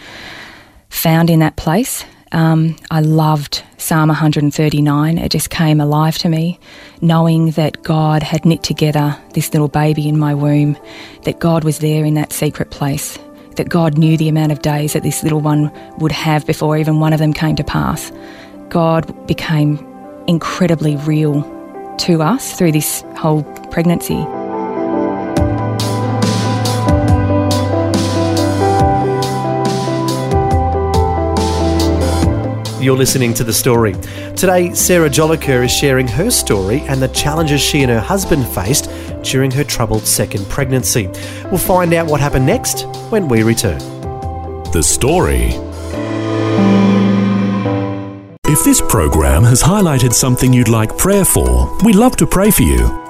found 0.91 1.31
in 1.31 1.39
that 1.39 1.57
place. 1.57 2.05
Um, 2.33 2.77
I 2.91 3.01
loved 3.01 3.63
Psalm 3.79 4.09
139. 4.09 5.19
It 5.19 5.33
just 5.33 5.51
came 5.51 5.81
alive 5.81 6.19
to 6.19 6.29
me, 6.29 6.61
knowing 7.01 7.53
that 7.53 7.83
God 7.83 8.23
had 8.23 8.45
knit 8.45 8.63
together 8.63 9.17
this 9.33 9.53
little 9.53 9.69
baby 9.69 10.09
in 10.09 10.19
my 10.19 10.35
womb, 10.35 10.77
that 11.25 11.41
God 11.41 11.65
was 11.65 11.79
there 11.79 12.05
in 12.05 12.15
that 12.15 12.33
secret 12.33 12.71
place, 12.71 13.19
that 13.57 13.69
God 13.69 13.99
knew 13.99 14.17
the 14.17 14.29
amount 14.29 14.53
of 14.53 14.63
days 14.63 14.93
that 14.93 15.03
this 15.03 15.23
little 15.23 15.41
one 15.41 15.71
would 15.99 16.13
have 16.13 16.47
before 16.47 16.77
even 16.77 17.01
one 17.01 17.13
of 17.13 17.19
them 17.19 17.33
came 17.33 17.57
to 17.57 17.65
pass. 17.65 18.13
God 18.69 19.27
became 19.27 19.79
incredibly 20.27 20.97
real 20.97 21.43
to 21.99 22.23
us 22.23 22.57
through 22.57 22.73
this 22.73 23.03
whole 23.17 23.43
pregnancy. 23.71 24.25
You're 32.81 32.97
listening 32.97 33.35
to 33.35 33.45
The 33.45 33.53
Story. 33.53 33.93
Today, 34.37 34.73
Sarah 34.73 35.11
Jolicoeur 35.11 35.67
is 35.67 35.71
sharing 35.71 36.09
her 36.09 36.31
story 36.31 36.81
and 36.89 37.03
the 37.03 37.09
challenges 37.09 37.61
she 37.61 37.83
and 37.83 37.91
her 37.91 38.01
husband 38.01 38.47
faced 38.49 38.89
during 39.23 39.51
her 39.51 39.65
troubled 39.65 40.07
second 40.07 40.49
pregnancy. 40.49 41.09
We'll 41.51 41.59
find 41.59 41.93
out 41.93 42.07
what 42.07 42.23
happened 42.23 42.47
next 42.47 42.87
when 43.11 43.29
we 43.29 43.43
return. 43.43 43.79
The 44.73 44.83
Story. 44.83 45.51
If 48.47 48.65
this 48.65 48.81
program 48.81 49.45
has 49.45 49.63
highlighted 49.63 50.15
something 50.15 50.51
you'd 50.51 50.69
like 50.69 50.97
prayer 50.97 51.27
for, 51.27 51.77
we'd 51.85 51.97
love 51.97 52.17
to 52.17 52.27
pray 52.27 52.51
for 52.51 52.63
you. 52.63 53.10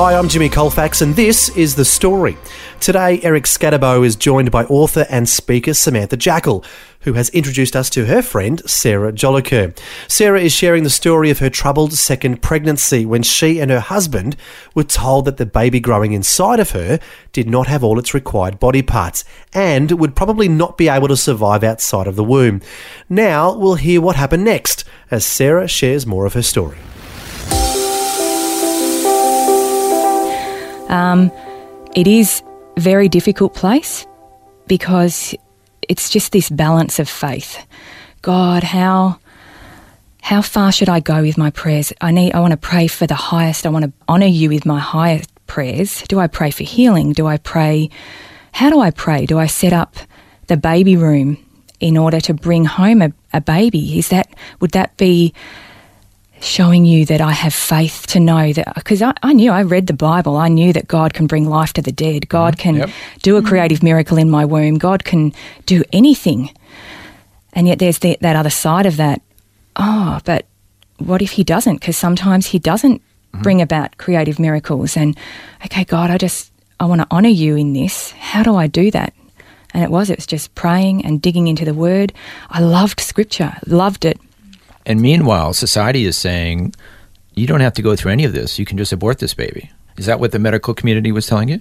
Hi, 0.00 0.14
I'm 0.14 0.28
Jimmy 0.28 0.48
Colfax, 0.48 1.02
and 1.02 1.16
this 1.16 1.48
is 1.56 1.74
The 1.74 1.84
Story. 1.84 2.38
Today, 2.78 3.18
Eric 3.24 3.46
Skattebo 3.46 4.06
is 4.06 4.14
joined 4.14 4.52
by 4.52 4.62
author 4.66 5.04
and 5.10 5.28
speaker 5.28 5.74
Samantha 5.74 6.16
Jackal, 6.16 6.64
who 7.00 7.14
has 7.14 7.30
introduced 7.30 7.74
us 7.74 7.90
to 7.90 8.06
her 8.06 8.22
friend 8.22 8.62
Sarah 8.64 9.12
Jolicoeur. 9.12 9.76
Sarah 10.06 10.40
is 10.40 10.52
sharing 10.52 10.84
the 10.84 10.88
story 10.88 11.30
of 11.30 11.40
her 11.40 11.50
troubled 11.50 11.94
second 11.94 12.42
pregnancy 12.42 13.04
when 13.04 13.24
she 13.24 13.58
and 13.58 13.72
her 13.72 13.80
husband 13.80 14.36
were 14.72 14.84
told 14.84 15.24
that 15.24 15.36
the 15.36 15.44
baby 15.44 15.80
growing 15.80 16.12
inside 16.12 16.60
of 16.60 16.70
her 16.70 17.00
did 17.32 17.50
not 17.50 17.66
have 17.66 17.82
all 17.82 17.98
its 17.98 18.14
required 18.14 18.60
body 18.60 18.82
parts 18.82 19.24
and 19.52 19.98
would 19.98 20.14
probably 20.14 20.46
not 20.46 20.78
be 20.78 20.88
able 20.88 21.08
to 21.08 21.16
survive 21.16 21.64
outside 21.64 22.06
of 22.06 22.14
the 22.14 22.22
womb. 22.22 22.62
Now, 23.08 23.52
we'll 23.52 23.74
hear 23.74 24.00
what 24.00 24.14
happened 24.14 24.44
next 24.44 24.84
as 25.10 25.26
Sarah 25.26 25.66
shares 25.66 26.06
more 26.06 26.24
of 26.24 26.34
her 26.34 26.42
story. 26.42 26.78
Um, 30.88 31.30
it 31.94 32.06
is 32.06 32.42
a 32.76 32.80
very 32.80 33.08
difficult 33.08 33.54
place 33.54 34.06
because 34.66 35.34
it's 35.88 36.10
just 36.10 36.32
this 36.32 36.50
balance 36.50 36.98
of 36.98 37.08
faith. 37.08 37.66
God, 38.22 38.62
how 38.62 39.18
how 40.20 40.42
far 40.42 40.72
should 40.72 40.88
I 40.88 41.00
go 41.00 41.22
with 41.22 41.38
my 41.38 41.50
prayers? 41.50 41.92
I 42.00 42.10
need 42.10 42.34
I 42.34 42.40
want 42.40 42.52
to 42.52 42.56
pray 42.56 42.86
for 42.86 43.06
the 43.06 43.14
highest. 43.14 43.66
I 43.66 43.70
want 43.70 43.84
to 43.84 43.92
honor 44.08 44.26
you 44.26 44.48
with 44.48 44.66
my 44.66 44.78
highest 44.78 45.30
prayers. 45.46 46.02
Do 46.08 46.18
I 46.18 46.26
pray 46.26 46.50
for 46.50 46.64
healing? 46.64 47.12
Do 47.12 47.26
I 47.26 47.38
pray 47.38 47.90
how 48.52 48.70
do 48.70 48.80
I 48.80 48.90
pray? 48.90 49.24
Do 49.26 49.38
I 49.38 49.46
set 49.46 49.72
up 49.72 49.96
the 50.48 50.56
baby 50.56 50.96
room 50.96 51.38
in 51.78 51.96
order 51.96 52.20
to 52.20 52.34
bring 52.34 52.64
home 52.64 53.02
a, 53.02 53.12
a 53.32 53.40
baby? 53.40 53.98
Is 53.98 54.08
that 54.08 54.28
would 54.60 54.72
that 54.72 54.96
be 54.96 55.32
showing 56.40 56.84
you 56.84 57.04
that 57.06 57.20
I 57.20 57.32
have 57.32 57.54
faith 57.54 58.06
to 58.08 58.20
know 58.20 58.52
that 58.52 58.74
because 58.74 59.02
I, 59.02 59.12
I 59.22 59.32
knew 59.32 59.50
I 59.50 59.62
read 59.62 59.86
the 59.86 59.92
Bible, 59.92 60.36
I 60.36 60.48
knew 60.48 60.72
that 60.72 60.88
God 60.88 61.14
can 61.14 61.26
bring 61.26 61.48
life 61.48 61.72
to 61.74 61.82
the 61.82 61.92
dead. 61.92 62.22
Mm-hmm. 62.22 62.36
God 62.36 62.58
can 62.58 62.76
Yep. 62.76 62.90
do 63.22 63.36
a 63.36 63.40
mm-hmm. 63.40 63.48
creative 63.48 63.82
miracle 63.82 64.18
in 64.18 64.30
my 64.30 64.44
womb. 64.44 64.78
God 64.78 65.04
can 65.04 65.32
do 65.66 65.82
anything. 65.92 66.50
And 67.52 67.66
yet 67.66 67.78
there's 67.78 67.98
the, 67.98 68.16
that 68.20 68.36
other 68.36 68.50
side 68.50 68.86
of 68.86 68.96
that. 68.98 69.20
Oh, 69.76 70.20
but 70.24 70.46
what 70.98 71.22
if 71.22 71.32
He 71.32 71.44
doesn't? 71.44 71.76
Because 71.80 71.96
sometimes 71.96 72.46
He 72.46 72.58
doesn't 72.58 73.00
mm-hmm. 73.00 73.42
bring 73.42 73.60
about 73.60 73.98
creative 73.98 74.38
miracles. 74.38 74.96
And 74.96 75.16
okay, 75.64 75.84
God, 75.84 76.10
I 76.10 76.18
just 76.18 76.52
I 76.80 76.84
want 76.84 77.00
to 77.00 77.06
honor 77.10 77.28
you 77.28 77.56
in 77.56 77.72
this. 77.72 78.12
How 78.12 78.42
do 78.42 78.54
I 78.54 78.66
do 78.66 78.90
that? 78.92 79.12
And 79.74 79.82
it 79.82 79.90
was 79.90 80.10
it 80.10 80.18
was 80.18 80.26
just 80.26 80.54
praying 80.54 81.04
and 81.04 81.20
digging 81.20 81.48
into 81.48 81.64
the 81.64 81.74
Word. 81.74 82.12
I 82.48 82.60
loved 82.60 83.00
Scripture, 83.00 83.56
loved 83.66 84.04
it. 84.04 84.18
And 84.88 85.02
meanwhile, 85.02 85.52
society 85.52 86.06
is 86.06 86.16
saying 86.16 86.74
you 87.34 87.46
don't 87.46 87.60
have 87.60 87.74
to 87.74 87.82
go 87.82 87.94
through 87.94 88.10
any 88.10 88.24
of 88.24 88.32
this. 88.32 88.58
You 88.58 88.64
can 88.64 88.78
just 88.78 88.92
abort 88.92 89.18
this 89.18 89.34
baby. 89.34 89.70
Is 89.98 90.06
that 90.06 90.18
what 90.18 90.32
the 90.32 90.38
medical 90.38 90.74
community 90.74 91.12
was 91.12 91.26
telling 91.26 91.50
you? 91.50 91.60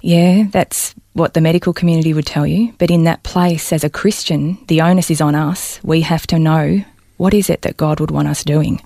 Yeah, 0.00 0.44
that's 0.50 0.94
what 1.12 1.34
the 1.34 1.40
medical 1.40 1.72
community 1.72 2.14
would 2.14 2.26
tell 2.26 2.46
you. 2.46 2.72
But 2.78 2.90
in 2.90 3.04
that 3.04 3.22
place, 3.22 3.72
as 3.72 3.84
a 3.84 3.90
Christian, 3.90 4.58
the 4.66 4.80
onus 4.80 5.10
is 5.10 5.20
on 5.20 5.34
us. 5.34 5.80
We 5.84 6.00
have 6.00 6.26
to 6.28 6.38
know 6.38 6.82
what 7.18 7.34
is 7.34 7.50
it 7.50 7.62
that 7.62 7.76
God 7.76 8.00
would 8.00 8.10
want 8.10 8.28
us 8.28 8.42
doing. 8.42 8.80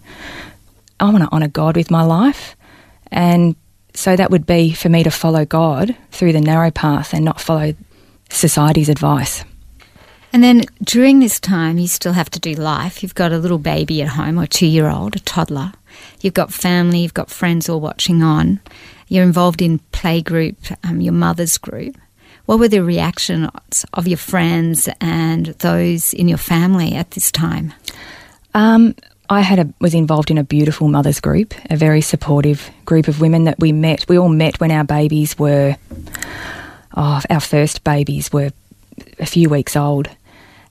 I 0.99 1.05
want 1.11 1.23
to 1.23 1.33
honour 1.33 1.49
God 1.49 1.77
with 1.77 1.91
my 1.91 2.03
life. 2.03 2.57
And 3.13 3.55
so 3.95 4.17
that 4.17 4.31
would 4.31 4.47
be 4.47 4.73
for 4.73 4.89
me 4.89 5.05
to 5.05 5.11
follow 5.11 5.45
God 5.45 5.97
through 6.11 6.33
the 6.33 6.41
narrow 6.41 6.71
path 6.71 7.15
and 7.15 7.25
not 7.25 7.41
follow 7.41 7.75
society's 8.31 8.89
advice. 8.89 9.45
And 10.33 10.43
then 10.43 10.63
during 10.83 11.21
this 11.21 11.41
time, 11.41 11.79
you 11.79 11.89
still 11.89 12.13
have 12.13 12.31
to 12.31 12.41
do 12.41 12.53
life. 12.53 13.03
You've 13.03 13.15
got 13.15 13.33
a 13.33 13.39
little 13.39 13.59
baby 13.59 14.03
at 14.03 14.09
home, 14.09 14.39
or 14.39 14.47
two 14.47 14.67
year 14.67 14.89
old, 14.91 15.17
a 15.17 15.21
toddler. 15.21 15.73
You've 16.21 16.35
got 16.35 16.53
family, 16.53 17.01
you've 17.01 17.15
got 17.15 17.31
friends 17.31 17.69
all 17.69 17.81
watching 17.81 18.23
on. 18.23 18.61
You're 19.09 19.25
involved 19.25 19.63
in 19.63 19.79
playgroup, 19.93 20.77
um, 20.85 21.01
your 21.01 21.13
mother's 21.13 21.59
group. 21.59 21.97
What 22.47 22.59
were 22.59 22.69
the 22.69 22.83
reactions 22.83 23.51
of 23.95 24.07
your 24.07 24.19
friends 24.19 24.89
and 25.01 25.47
those 25.47 26.13
in 26.13 26.29
your 26.29 26.39
family 26.39 26.95
at 26.95 27.13
this 27.13 27.31
time? 27.31 27.73
Um, 28.55 28.95
I 29.29 29.41
had 29.41 29.59
a, 29.59 29.69
was 29.81 29.95
involved 29.95 30.31
in 30.31 30.39
a 30.39 30.45
beautiful 30.45 30.89
mothers 30.89 31.21
group, 31.21 31.55
a 31.71 31.77
very 31.77 32.01
supportive 32.01 32.71
group 32.85 33.09
of 33.09 33.21
women 33.21 33.45
that 33.45 33.59
we 33.59 33.73
met. 33.73 34.09
We 34.09 34.19
all 34.19 34.29
met 34.29 34.61
when 34.61 34.71
our 34.71 34.85
babies 34.85 35.39
were, 35.39 35.77
oh, 36.97 37.21
our 37.29 37.41
first 37.41 37.83
babies 37.83 38.33
were 38.33 38.51
a 39.19 39.27
few 39.27 39.49
weeks 39.49 39.77
old. 39.77 40.09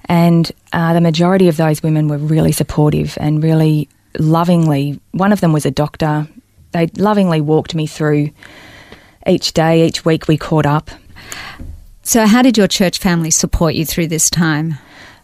And 0.06 0.52
uh, 0.72 0.94
the 0.94 1.02
majority 1.02 1.48
of 1.48 1.58
those 1.58 1.82
women 1.82 2.08
were 2.08 2.18
really 2.18 2.52
supportive 2.52 3.18
and 3.20 3.44
really 3.44 3.90
lovingly. 4.20 5.00
One 5.12 5.32
of 5.32 5.42
them 5.42 5.54
was 5.54 5.66
a 5.66 5.72
doctor. 5.72 6.28
They 6.72 6.88
lovingly 6.98 7.42
walked 7.42 7.74
me 7.74 7.88
through 7.88 8.30
each 9.28 9.54
day, 9.54 9.86
each 9.88 10.06
week 10.06 10.28
we 10.28 10.38
caught 10.38 10.66
up. 10.66 10.92
So, 12.04 12.28
how 12.28 12.44
did 12.44 12.58
your 12.58 12.68
church 12.68 13.00
family 13.00 13.32
support 13.32 13.74
you 13.74 13.86
through 13.86 14.08
this 14.08 14.30
time? 14.30 14.76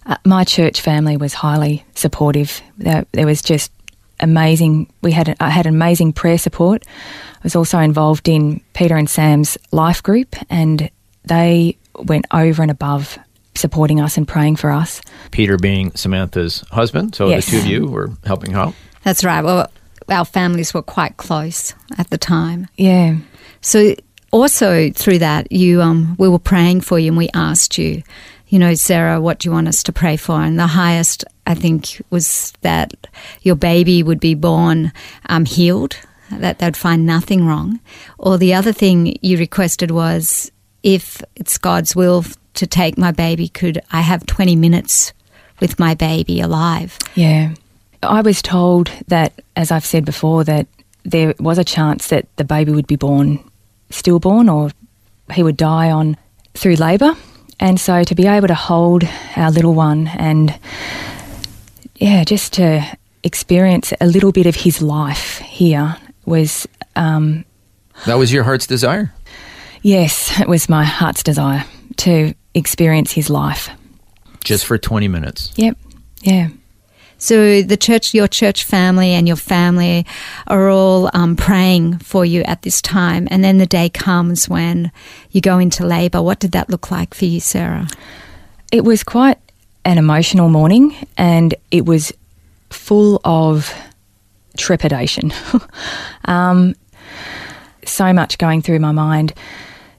Uh, 0.05 0.17
my 0.25 0.43
church 0.43 0.81
family 0.81 1.15
was 1.15 1.33
highly 1.33 1.85
supportive. 1.93 2.61
There, 2.77 3.05
there 3.11 3.27
was 3.27 3.43
just 3.43 3.71
amazing. 4.19 4.91
We 5.03 5.11
had 5.11 5.35
I 5.39 5.49
had 5.49 5.67
amazing 5.67 6.13
prayer 6.13 6.39
support. 6.39 6.83
I 6.87 7.39
was 7.43 7.55
also 7.55 7.77
involved 7.79 8.27
in 8.27 8.61
Peter 8.73 8.97
and 8.97 9.09
Sam's 9.09 9.57
life 9.71 10.01
group, 10.01 10.35
and 10.49 10.89
they 11.25 11.77
went 11.95 12.25
over 12.31 12.61
and 12.61 12.71
above 12.71 13.17
supporting 13.55 13.99
us 13.99 14.17
and 14.17 14.27
praying 14.27 14.55
for 14.55 14.71
us. 14.71 15.01
Peter 15.31 15.57
being 15.57 15.91
Samantha's 15.91 16.63
husband, 16.71 17.15
so 17.15 17.27
Yes. 17.29 17.45
the 17.45 17.51
two 17.51 17.57
of 17.59 17.65
you 17.65 17.87
were 17.87 18.09
helping 18.25 18.53
out. 18.53 18.73
That's 19.03 19.23
right. 19.23 19.43
Well, 19.43 19.69
our 20.09 20.25
families 20.25 20.73
were 20.73 20.81
quite 20.81 21.17
close 21.17 21.73
at 21.97 22.09
the 22.09 22.17
time. 22.17 22.67
Yeah, 22.77 23.17
So 23.61 23.93
also 24.31 24.89
through 24.91 25.19
that, 25.19 25.51
you 25.51 25.81
um, 25.81 26.15
we 26.17 26.27
were 26.29 26.39
praying 26.39 26.81
for 26.81 26.97
you 26.97 27.07
and 27.09 27.17
we 27.17 27.29
asked 27.33 27.77
you, 27.77 28.01
you 28.47 28.59
know, 28.59 28.73
Sarah, 28.73 29.19
what 29.21 29.39
do 29.39 29.47
you 29.49 29.53
want 29.53 29.67
us 29.67 29.83
to 29.83 29.93
pray 29.93 30.17
for? 30.17 30.41
And 30.41 30.57
the 30.59 30.67
highest, 30.67 31.23
I 31.45 31.53
think, 31.55 32.01
was 32.09 32.53
that 32.61 33.07
your 33.41 33.55
baby 33.55 34.03
would 34.03 34.19
be 34.19 34.33
born 34.35 34.91
um, 35.29 35.45
healed, 35.45 35.95
that 36.31 36.59
they'd 36.59 36.75
find 36.77 37.05
nothing 37.05 37.45
wrong. 37.45 37.79
Or 38.17 38.37
the 38.37 38.53
other 38.53 38.73
thing 38.73 39.17
you 39.21 39.37
requested 39.37 39.91
was, 39.91 40.51
if 40.83 41.21
it's 41.35 41.57
God's 41.57 41.95
will 41.95 42.25
to 42.55 42.67
take 42.67 42.97
my 42.97 43.11
baby, 43.11 43.47
could 43.47 43.81
I 43.91 44.01
have 44.01 44.25
20 44.25 44.55
minutes 44.55 45.13
with 45.59 45.79
my 45.79 45.93
baby 45.95 46.41
alive? 46.41 46.97
yeah. 47.15 47.53
I 48.03 48.21
was 48.21 48.41
told 48.41 48.91
that, 49.09 49.31
as 49.55 49.71
I've 49.71 49.85
said 49.85 50.05
before, 50.05 50.43
that 50.45 50.65
there 51.03 51.35
was 51.39 51.59
a 51.59 51.63
chance 51.63 52.07
that 52.07 52.25
the 52.35 52.43
baby 52.43 52.71
would 52.71 52.87
be 52.87 52.95
born 52.95 53.43
stillborn 53.91 54.49
or 54.49 54.71
he 55.31 55.43
would 55.43 55.57
die 55.57 55.91
on 55.91 56.17
through 56.55 56.77
labour. 56.77 57.15
And 57.59 57.79
so 57.79 58.03
to 58.03 58.15
be 58.15 58.25
able 58.25 58.47
to 58.47 58.55
hold 58.55 59.03
our 59.35 59.51
little 59.51 59.75
one 59.75 60.07
and 60.07 60.57
yeah, 61.95 62.23
just 62.23 62.53
to 62.53 62.83
experience 63.23 63.93
a 64.01 64.07
little 64.07 64.31
bit 64.31 64.47
of 64.47 64.55
his 64.55 64.81
life 64.81 65.37
here 65.39 65.95
was 66.25 66.67
um, 66.95 67.45
That 68.07 68.15
was 68.15 68.33
your 68.33 68.43
heart's 68.43 68.65
desire. 68.65 69.13
Yes, 69.81 70.39
it 70.39 70.47
was 70.47 70.69
my 70.69 70.83
heart's 70.83 71.23
desire 71.23 71.65
to 71.97 72.33
experience 72.53 73.11
his 73.11 73.29
life. 73.29 73.69
Just 74.43 74.65
for 74.65 74.77
20 74.77 75.07
minutes. 75.07 75.51
Yep, 75.55 75.77
yeah. 76.21 76.49
So 77.17 77.61
the 77.61 77.77
church, 77.77 78.15
your 78.15 78.27
church 78.27 78.63
family, 78.63 79.11
and 79.11 79.27
your 79.27 79.37
family 79.37 80.07
are 80.47 80.69
all 80.69 81.09
um, 81.13 81.35
praying 81.35 81.99
for 81.99 82.25
you 82.25 82.41
at 82.43 82.63
this 82.63 82.81
time, 82.81 83.27
and 83.29 83.43
then 83.43 83.59
the 83.59 83.67
day 83.67 83.89
comes 83.89 84.49
when 84.49 84.91
you 85.29 85.39
go 85.39 85.59
into 85.59 85.85
labour. 85.85 86.21
What 86.23 86.39
did 86.39 86.53
that 86.53 86.71
look 86.71 86.89
like 86.89 87.13
for 87.13 87.25
you, 87.25 87.39
Sarah? 87.39 87.87
It 88.71 88.83
was 88.83 89.03
quite 89.03 89.37
an 89.85 89.97
emotional 89.97 90.49
morning 90.49 90.95
and 91.17 91.53
it 91.71 91.85
was 91.85 92.13
full 92.69 93.19
of 93.23 93.73
trepidation. 94.57 95.31
um, 96.25 96.75
so 97.85 98.13
much 98.13 98.37
going 98.37 98.61
through 98.61 98.79
my 98.79 98.91
mind, 98.91 99.33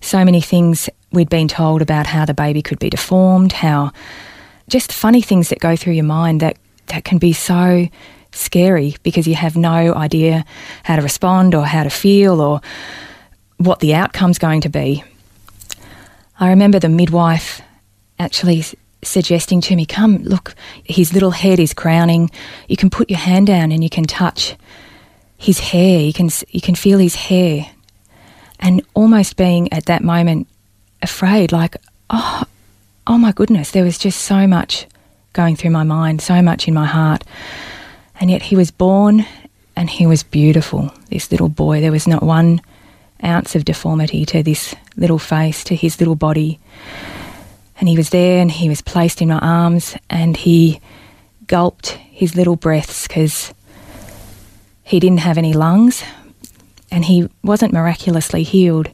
so 0.02 0.24
many 0.24 0.40
things 0.40 0.90
we'd 1.12 1.30
been 1.30 1.48
told 1.48 1.80
about 1.80 2.06
how 2.06 2.24
the 2.24 2.34
baby 2.34 2.60
could 2.60 2.78
be 2.78 2.90
deformed, 2.90 3.52
how 3.52 3.92
just 4.68 4.92
funny 4.92 5.22
things 5.22 5.48
that 5.48 5.60
go 5.60 5.76
through 5.76 5.94
your 5.94 6.04
mind 6.04 6.40
that, 6.40 6.56
that 6.88 7.04
can 7.04 7.18
be 7.18 7.32
so 7.32 7.88
scary 8.32 8.96
because 9.02 9.26
you 9.26 9.34
have 9.34 9.56
no 9.56 9.94
idea 9.94 10.44
how 10.82 10.96
to 10.96 11.02
respond 11.02 11.54
or 11.54 11.64
how 11.64 11.84
to 11.84 11.90
feel 11.90 12.40
or 12.40 12.60
what 13.58 13.80
the 13.80 13.94
outcome's 13.94 14.38
going 14.38 14.60
to 14.62 14.68
be. 14.68 15.04
I 16.40 16.48
remember 16.48 16.78
the 16.78 16.88
midwife 16.88 17.62
actually 18.18 18.64
suggesting 19.02 19.60
to 19.60 19.76
me, 19.76 19.86
Come, 19.86 20.18
look, 20.18 20.54
his 20.84 21.12
little 21.12 21.30
head 21.30 21.60
is 21.60 21.74
crowning. 21.74 22.30
You 22.68 22.76
can 22.76 22.90
put 22.90 23.10
your 23.10 23.18
hand 23.18 23.46
down 23.46 23.72
and 23.72 23.82
you 23.82 23.90
can 23.90 24.04
touch 24.04 24.56
his 25.36 25.60
hair. 25.60 26.00
You 26.00 26.12
can, 26.12 26.30
you 26.48 26.60
can 26.60 26.74
feel 26.74 26.98
his 26.98 27.14
hair. 27.14 27.66
And 28.62 28.80
almost 28.94 29.36
being 29.36 29.72
at 29.72 29.86
that 29.86 30.04
moment 30.04 30.46
afraid, 31.02 31.50
like, 31.50 31.76
oh, 32.10 32.44
oh 33.08 33.18
my 33.18 33.32
goodness, 33.32 33.72
there 33.72 33.82
was 33.82 33.98
just 33.98 34.20
so 34.20 34.46
much 34.46 34.86
going 35.32 35.56
through 35.56 35.70
my 35.70 35.82
mind, 35.82 36.22
so 36.22 36.40
much 36.40 36.68
in 36.68 36.74
my 36.74 36.86
heart. 36.86 37.24
And 38.20 38.30
yet 38.30 38.42
he 38.42 38.54
was 38.54 38.70
born 38.70 39.26
and 39.74 39.90
he 39.90 40.06
was 40.06 40.22
beautiful, 40.22 40.94
this 41.10 41.32
little 41.32 41.48
boy. 41.48 41.80
There 41.80 41.90
was 41.90 42.06
not 42.06 42.22
one 42.22 42.60
ounce 43.24 43.56
of 43.56 43.64
deformity 43.64 44.24
to 44.26 44.44
this 44.44 44.76
little 44.96 45.18
face, 45.18 45.64
to 45.64 45.74
his 45.74 45.98
little 45.98 46.14
body. 46.14 46.60
And 47.80 47.88
he 47.88 47.96
was 47.96 48.10
there 48.10 48.40
and 48.40 48.50
he 48.50 48.68
was 48.68 48.80
placed 48.80 49.20
in 49.20 49.28
my 49.28 49.40
arms 49.40 49.96
and 50.08 50.36
he 50.36 50.80
gulped 51.48 51.98
his 52.12 52.36
little 52.36 52.54
breaths 52.54 53.08
because 53.08 53.52
he 54.84 55.00
didn't 55.00 55.20
have 55.20 55.36
any 55.36 55.52
lungs 55.52 56.04
and 56.92 57.04
he 57.04 57.28
wasn't 57.42 57.72
miraculously 57.72 58.44
healed. 58.44 58.88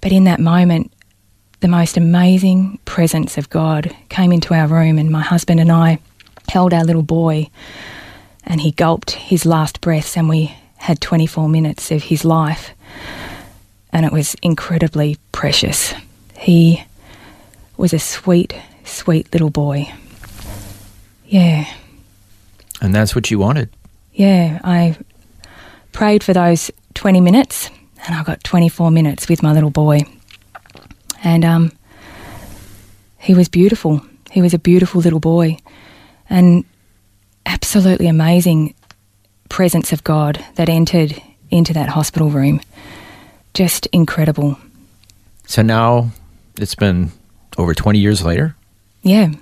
But 0.00 0.12
in 0.12 0.24
that 0.24 0.38
moment, 0.40 0.92
the 1.60 1.68
most 1.68 1.96
amazing 1.96 2.78
presence 2.84 3.36
of 3.36 3.50
God 3.50 3.94
came 4.08 4.30
into 4.32 4.54
our 4.54 4.66
room, 4.68 4.96
and 4.98 5.10
my 5.10 5.22
husband 5.22 5.58
and 5.58 5.72
I 5.72 5.98
held 6.48 6.72
our 6.72 6.84
little 6.84 7.02
boy, 7.02 7.48
and 8.44 8.60
he 8.60 8.70
gulped 8.72 9.10
his 9.12 9.44
last 9.44 9.80
breaths, 9.80 10.16
and 10.16 10.28
we 10.28 10.54
had 10.76 11.00
24 11.00 11.48
minutes 11.48 11.90
of 11.90 12.04
his 12.04 12.24
life. 12.24 12.70
And 13.92 14.06
it 14.06 14.12
was 14.12 14.36
incredibly 14.42 15.18
precious. 15.32 15.92
He 16.38 16.84
was 17.76 17.92
a 17.92 17.98
sweet, 17.98 18.54
sweet 18.84 19.32
little 19.32 19.50
boy. 19.50 19.92
Yeah, 21.26 21.64
And 22.80 22.94
that's 22.94 23.14
what 23.14 23.30
you 23.30 23.38
wanted. 23.38 23.68
yeah. 24.12 24.58
I 24.64 24.96
prayed 25.92 26.22
for 26.24 26.32
those 26.32 26.70
20 26.94 27.20
minutes, 27.20 27.70
and 28.06 28.14
I 28.14 28.22
got 28.22 28.42
24 28.44 28.90
minutes 28.90 29.28
with 29.28 29.42
my 29.42 29.52
little 29.52 29.70
boy. 29.70 30.00
And 31.22 31.44
um, 31.44 31.72
he 33.18 33.34
was 33.34 33.48
beautiful. 33.48 34.00
He 34.30 34.42
was 34.42 34.54
a 34.54 34.58
beautiful 34.58 35.00
little 35.00 35.20
boy, 35.20 35.58
and 36.28 36.64
absolutely 37.46 38.06
amazing 38.06 38.74
presence 39.48 39.92
of 39.92 40.04
God 40.04 40.44
that 40.54 40.68
entered 40.68 41.20
into 41.50 41.72
that 41.72 41.90
hospital 41.90 42.30
room. 42.30 42.60
Just 43.54 43.86
incredible. 43.86 44.56
So 45.46 45.62
now 45.62 46.10
it's 46.56 46.76
been 46.76 47.10
over 47.58 47.74
20 47.74 47.98
years 47.98 48.24
later. 48.24 48.54
Yeah. 49.02 49.32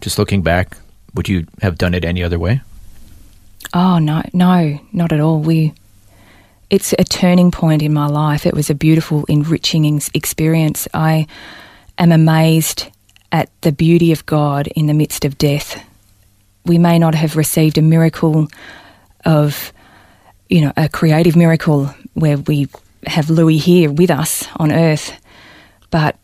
Just 0.00 0.18
looking 0.18 0.42
back, 0.42 0.76
would 1.14 1.28
you 1.28 1.46
have 1.62 1.78
done 1.78 1.94
it 1.94 2.04
any 2.04 2.22
other 2.22 2.38
way? 2.38 2.60
Oh 3.72 3.98
no, 3.98 4.22
no, 4.32 4.80
not 4.92 5.12
at 5.12 5.20
all. 5.20 5.40
We, 5.40 5.72
it's 6.70 6.92
a 6.98 7.04
turning 7.04 7.50
point 7.50 7.82
in 7.82 7.92
my 7.92 8.06
life. 8.06 8.46
It 8.46 8.54
was 8.54 8.70
a 8.70 8.74
beautiful, 8.74 9.24
enriching 9.26 10.00
experience. 10.14 10.88
I 10.94 11.26
am 11.98 12.12
amazed 12.12 12.88
at 13.32 13.50
the 13.62 13.72
beauty 13.72 14.12
of 14.12 14.26
God 14.26 14.68
in 14.68 14.86
the 14.86 14.94
midst 14.94 15.24
of 15.24 15.38
death. 15.38 15.84
We 16.64 16.78
may 16.78 16.98
not 16.98 17.14
have 17.14 17.36
received 17.36 17.78
a 17.78 17.82
miracle 17.82 18.48
of, 19.24 19.72
you 20.48 20.62
know, 20.62 20.72
a 20.76 20.88
creative 20.88 21.36
miracle 21.36 21.94
where 22.14 22.38
we 22.38 22.68
have 23.06 23.28
Louis 23.28 23.58
here 23.58 23.90
with 23.90 24.10
us 24.10 24.46
on 24.56 24.72
earth, 24.72 25.12
but 25.90 26.16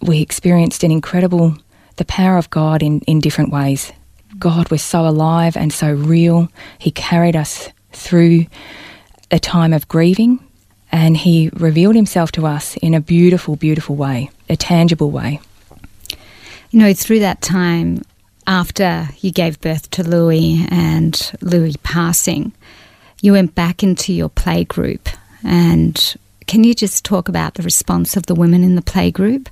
we 0.00 0.20
experienced 0.20 0.84
an 0.84 0.90
incredible, 0.90 1.56
the 1.96 2.04
power 2.04 2.36
of 2.38 2.50
God 2.50 2.82
in, 2.82 3.00
in 3.00 3.20
different 3.20 3.50
ways. 3.50 3.92
God 4.38 4.70
was 4.70 4.82
so 4.82 5.06
alive 5.06 5.56
and 5.56 5.72
so 5.72 5.92
real. 5.92 6.48
He 6.78 6.90
carried 6.90 7.36
us 7.36 7.70
through 7.92 8.46
a 9.30 9.38
time 9.38 9.72
of 9.72 9.88
grieving 9.88 10.40
and 10.92 11.16
He 11.16 11.50
revealed 11.54 11.96
Himself 11.96 12.32
to 12.32 12.46
us 12.46 12.76
in 12.78 12.94
a 12.94 13.00
beautiful, 13.00 13.56
beautiful 13.56 13.96
way, 13.96 14.30
a 14.48 14.56
tangible 14.56 15.10
way. 15.10 15.40
You 16.70 16.80
know, 16.80 16.92
through 16.92 17.20
that 17.20 17.40
time 17.40 18.02
after 18.46 19.08
you 19.20 19.30
gave 19.30 19.60
birth 19.60 19.90
to 19.90 20.02
Louis 20.02 20.66
and 20.70 21.32
Louis 21.40 21.76
passing, 21.82 22.52
you 23.22 23.32
went 23.32 23.54
back 23.54 23.82
into 23.82 24.12
your 24.12 24.28
play 24.28 24.64
group. 24.64 25.08
And 25.42 26.16
can 26.46 26.64
you 26.64 26.74
just 26.74 27.04
talk 27.04 27.28
about 27.28 27.54
the 27.54 27.62
response 27.62 28.16
of 28.16 28.26
the 28.26 28.34
women 28.34 28.62
in 28.62 28.74
the 28.74 28.82
play 28.82 29.10
group? 29.10 29.48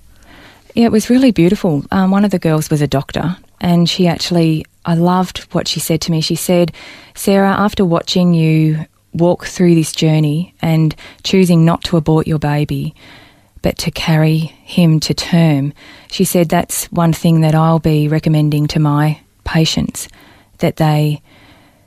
Yeah, 0.74 0.86
it 0.86 0.92
was 0.92 1.10
really 1.10 1.30
beautiful. 1.30 1.84
Um, 1.90 2.10
one 2.10 2.24
of 2.24 2.30
the 2.30 2.38
girls 2.38 2.70
was 2.70 2.80
a 2.80 2.86
doctor, 2.86 3.36
and 3.60 3.88
she 3.88 4.06
actually, 4.06 4.64
I 4.84 4.94
loved 4.94 5.40
what 5.52 5.68
she 5.68 5.80
said 5.80 6.00
to 6.02 6.10
me. 6.10 6.20
She 6.20 6.34
said, 6.34 6.72
Sarah, 7.14 7.50
after 7.50 7.84
watching 7.84 8.34
you 8.34 8.86
walk 9.12 9.46
through 9.46 9.74
this 9.74 9.92
journey 9.92 10.54
and 10.62 10.94
choosing 11.22 11.64
not 11.64 11.82
to 11.84 11.96
abort 11.96 12.26
your 12.26 12.38
baby, 12.38 12.94
but 13.60 13.78
to 13.78 13.90
carry 13.90 14.38
him 14.38 15.00
to 15.00 15.14
term. 15.14 15.72
She 16.10 16.24
said 16.24 16.48
that's 16.48 16.86
one 16.86 17.12
thing 17.12 17.40
that 17.42 17.54
I'll 17.54 17.78
be 17.78 18.08
recommending 18.08 18.66
to 18.68 18.80
my 18.80 19.20
patients 19.44 20.08
that 20.58 20.76
they 20.76 21.22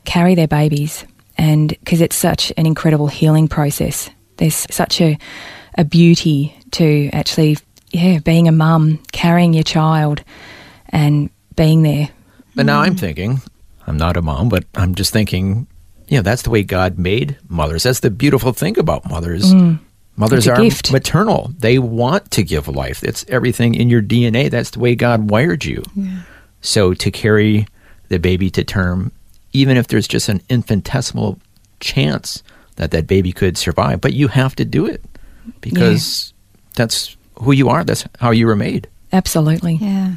carry 0.03 0.35
their 0.35 0.47
babies 0.47 1.05
and 1.37 1.69
because 1.69 2.01
it's 2.01 2.15
such 2.15 2.53
an 2.57 2.65
incredible 2.65 3.07
healing 3.07 3.47
process. 3.47 4.09
There's 4.37 4.67
such 4.69 5.01
a 5.01 5.17
a 5.77 5.83
beauty 5.83 6.57
to 6.71 7.09
actually 7.11 7.57
yeah, 7.91 8.19
being 8.19 8.47
a 8.47 8.51
mum, 8.51 8.99
carrying 9.11 9.53
your 9.53 9.63
child 9.63 10.23
and 10.89 11.29
being 11.55 11.83
there. 11.83 12.09
But 12.53 12.65
now 12.65 12.81
I'm 12.81 12.95
mm. 12.95 12.99
thinking, 12.99 13.41
I'm 13.87 13.97
not 13.97 14.17
a 14.17 14.21
mom, 14.21 14.49
but 14.49 14.65
I'm 14.75 14.95
just 14.95 15.13
thinking, 15.13 15.67
you 16.07 16.17
know, 16.17 16.21
that's 16.21 16.41
the 16.43 16.49
way 16.49 16.63
God 16.63 16.97
made 16.99 17.37
mothers. 17.49 17.83
That's 17.83 17.99
the 18.01 18.09
beautiful 18.11 18.53
thing 18.53 18.77
about 18.77 19.09
mothers. 19.09 19.53
Mothers 19.53 19.79
Mm. 20.17 20.37
It's 20.37 20.47
a 20.47 20.53
are 20.53 20.61
gift. 20.63 20.91
maternal. 20.91 21.51
They 21.59 21.77
want 21.79 22.31
to 22.31 22.43
give 22.43 22.67
life. 22.67 23.03
It's 23.03 23.25
everything 23.27 23.75
in 23.75 23.89
your 23.89 24.01
DNA. 24.01 24.49
That's 24.49 24.69
the 24.71 24.79
way 24.79 24.95
God 24.95 25.29
wired 25.29 25.65
you. 25.65 25.83
So 26.61 26.93
to 26.93 27.11
carry 27.11 27.67
the 28.09 28.17
baby 28.19 28.49
to 28.51 28.63
term, 28.63 29.11
even 29.53 29.77
if 29.77 29.87
there's 29.87 30.07
just 30.07 30.29
an 30.29 30.41
infinitesimal 30.49 31.39
chance 31.79 32.43
that 32.77 32.91
that 32.91 33.07
baby 33.07 33.31
could 33.31 33.57
survive, 33.57 33.99
but 34.01 34.13
you 34.13 34.27
have 34.29 34.55
to 34.55 34.65
do 34.65 34.85
it 34.85 35.03
because 35.61 36.33
that's 36.75 37.15
who 37.35 37.51
you 37.51 37.69
are. 37.69 37.83
That's 37.83 38.05
how 38.19 38.31
you 38.31 38.47
were 38.47 38.55
made. 38.55 38.87
Absolutely. 39.11 39.75
Yeah. 39.75 40.15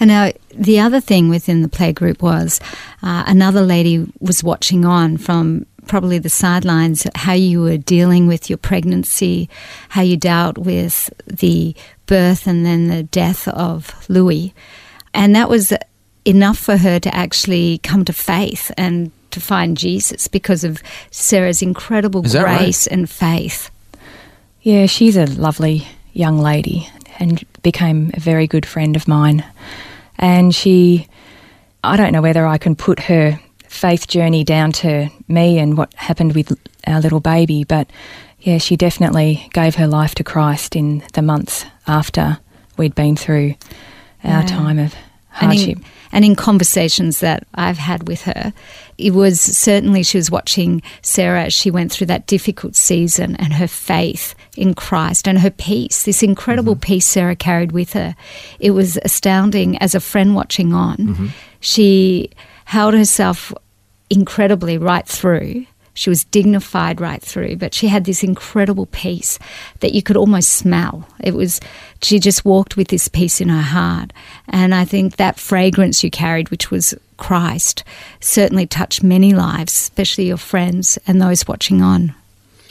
And 0.00 0.08
now 0.08 0.32
the 0.54 0.80
other 0.80 1.00
thing 1.00 1.28
within 1.28 1.62
the 1.62 1.68
play 1.68 1.92
group 1.92 2.22
was 2.22 2.60
uh, 3.02 3.24
another 3.26 3.62
lady 3.62 4.06
was 4.20 4.42
watching 4.42 4.84
on 4.84 5.16
from 5.16 5.66
probably 5.86 6.18
the 6.18 6.30
sidelines 6.30 7.06
how 7.14 7.34
you 7.34 7.60
were 7.60 7.76
dealing 7.76 8.26
with 8.26 8.48
your 8.48 8.56
pregnancy, 8.56 9.48
how 9.90 10.02
you 10.02 10.16
dealt 10.16 10.58
with 10.58 11.10
the 11.26 11.74
birth 12.06 12.46
and 12.46 12.64
then 12.64 12.88
the 12.88 13.02
death 13.02 13.46
of 13.48 14.08
Louis. 14.08 14.54
And 15.12 15.36
that 15.36 15.48
was 15.48 15.72
enough 16.24 16.58
for 16.58 16.76
her 16.76 16.98
to 16.98 17.14
actually 17.14 17.78
come 17.78 18.04
to 18.06 18.12
faith 18.12 18.70
and 18.76 19.12
to 19.30 19.40
find 19.40 19.76
Jesus 19.76 20.28
because 20.28 20.64
of 20.64 20.82
Sarah's 21.10 21.60
incredible 21.60 22.24
Is 22.24 22.32
that 22.32 22.44
right? 22.44 22.58
grace 22.58 22.86
and 22.86 23.08
faith. 23.08 23.70
Yeah, 24.62 24.86
she's 24.86 25.16
a 25.16 25.26
lovely 25.26 25.86
young 26.12 26.38
lady 26.38 26.88
and 27.18 27.42
became 27.62 28.10
a 28.14 28.20
very 28.20 28.46
good 28.46 28.66
friend 28.66 28.96
of 28.96 29.06
mine. 29.08 29.44
And 30.18 30.54
she, 30.54 31.06
I 31.82 31.96
don't 31.96 32.12
know 32.12 32.22
whether 32.22 32.46
I 32.46 32.58
can 32.58 32.76
put 32.76 33.00
her 33.00 33.38
faith 33.68 34.06
journey 34.06 34.44
down 34.44 34.72
to 34.72 35.08
me 35.28 35.58
and 35.58 35.76
what 35.76 35.92
happened 35.94 36.34
with 36.34 36.56
our 36.86 37.00
little 37.00 37.20
baby, 37.20 37.64
but 37.64 37.88
yeah, 38.40 38.58
she 38.58 38.76
definitely 38.76 39.48
gave 39.52 39.74
her 39.76 39.86
life 39.86 40.14
to 40.16 40.24
Christ 40.24 40.76
in 40.76 41.02
the 41.14 41.22
months 41.22 41.64
after 41.86 42.38
we'd 42.76 42.94
been 42.94 43.16
through 43.16 43.54
our 44.22 44.40
Yeah. 44.42 44.46
time 44.46 44.78
of 44.78 44.94
And 45.40 45.52
hardship. 45.52 45.78
in, 45.78 45.84
and 46.12 46.24
in 46.24 46.36
conversations 46.36 47.18
that 47.20 47.44
I've 47.54 47.78
had 47.78 48.06
with 48.06 48.22
her, 48.22 48.52
it 48.98 49.12
was 49.14 49.40
certainly 49.40 50.02
she 50.04 50.18
was 50.18 50.30
watching 50.30 50.80
Sarah 51.02 51.44
as 51.46 51.52
she 51.52 51.70
went 51.72 51.90
through 51.90 52.06
that 52.08 52.26
difficult 52.28 52.76
season 52.76 53.34
and 53.36 53.54
her 53.54 53.66
faith 53.66 54.34
in 54.56 54.74
Christ 54.74 55.28
and 55.28 55.38
her 55.38 55.50
peace, 55.50 56.04
this 56.04 56.22
incredible 56.22 56.74
mm-hmm. 56.74 56.92
peace 56.92 57.06
Sarah 57.06 57.36
carried 57.36 57.72
with 57.72 57.92
her. 57.92 58.14
It 58.60 58.70
was 58.70 58.98
astounding 59.04 59.78
as 59.78 59.94
a 59.94 60.00
friend 60.00 60.34
watching 60.34 60.72
on. 60.72 60.96
Mm-hmm. 60.96 61.26
She 61.60 62.30
held 62.64 62.94
herself 62.94 63.52
incredibly 64.10 64.78
right 64.78 65.06
through. 65.06 65.66
She 65.96 66.10
was 66.10 66.24
dignified 66.24 67.00
right 67.00 67.22
through, 67.22 67.56
but 67.56 67.72
she 67.72 67.86
had 67.86 68.04
this 68.04 68.24
incredible 68.24 68.86
peace 68.86 69.38
that 69.78 69.92
you 69.94 70.02
could 70.02 70.16
almost 70.16 70.50
smell. 70.50 71.08
It 71.20 71.34
was, 71.34 71.60
she 72.02 72.18
just 72.18 72.44
walked 72.44 72.76
with 72.76 72.88
this 72.88 73.06
peace 73.06 73.40
in 73.40 73.48
her 73.48 73.62
heart. 73.62 74.12
And 74.48 74.74
I 74.74 74.84
think 74.84 75.16
that 75.16 75.38
fragrance 75.38 76.02
you 76.02 76.10
carried, 76.10 76.50
which 76.50 76.70
was 76.70 76.94
Christ, 77.16 77.84
certainly 78.18 78.66
touched 78.66 79.04
many 79.04 79.32
lives, 79.32 79.72
especially 79.72 80.26
your 80.26 80.36
friends 80.36 80.98
and 81.06 81.22
those 81.22 81.46
watching 81.46 81.80
on. 81.80 82.12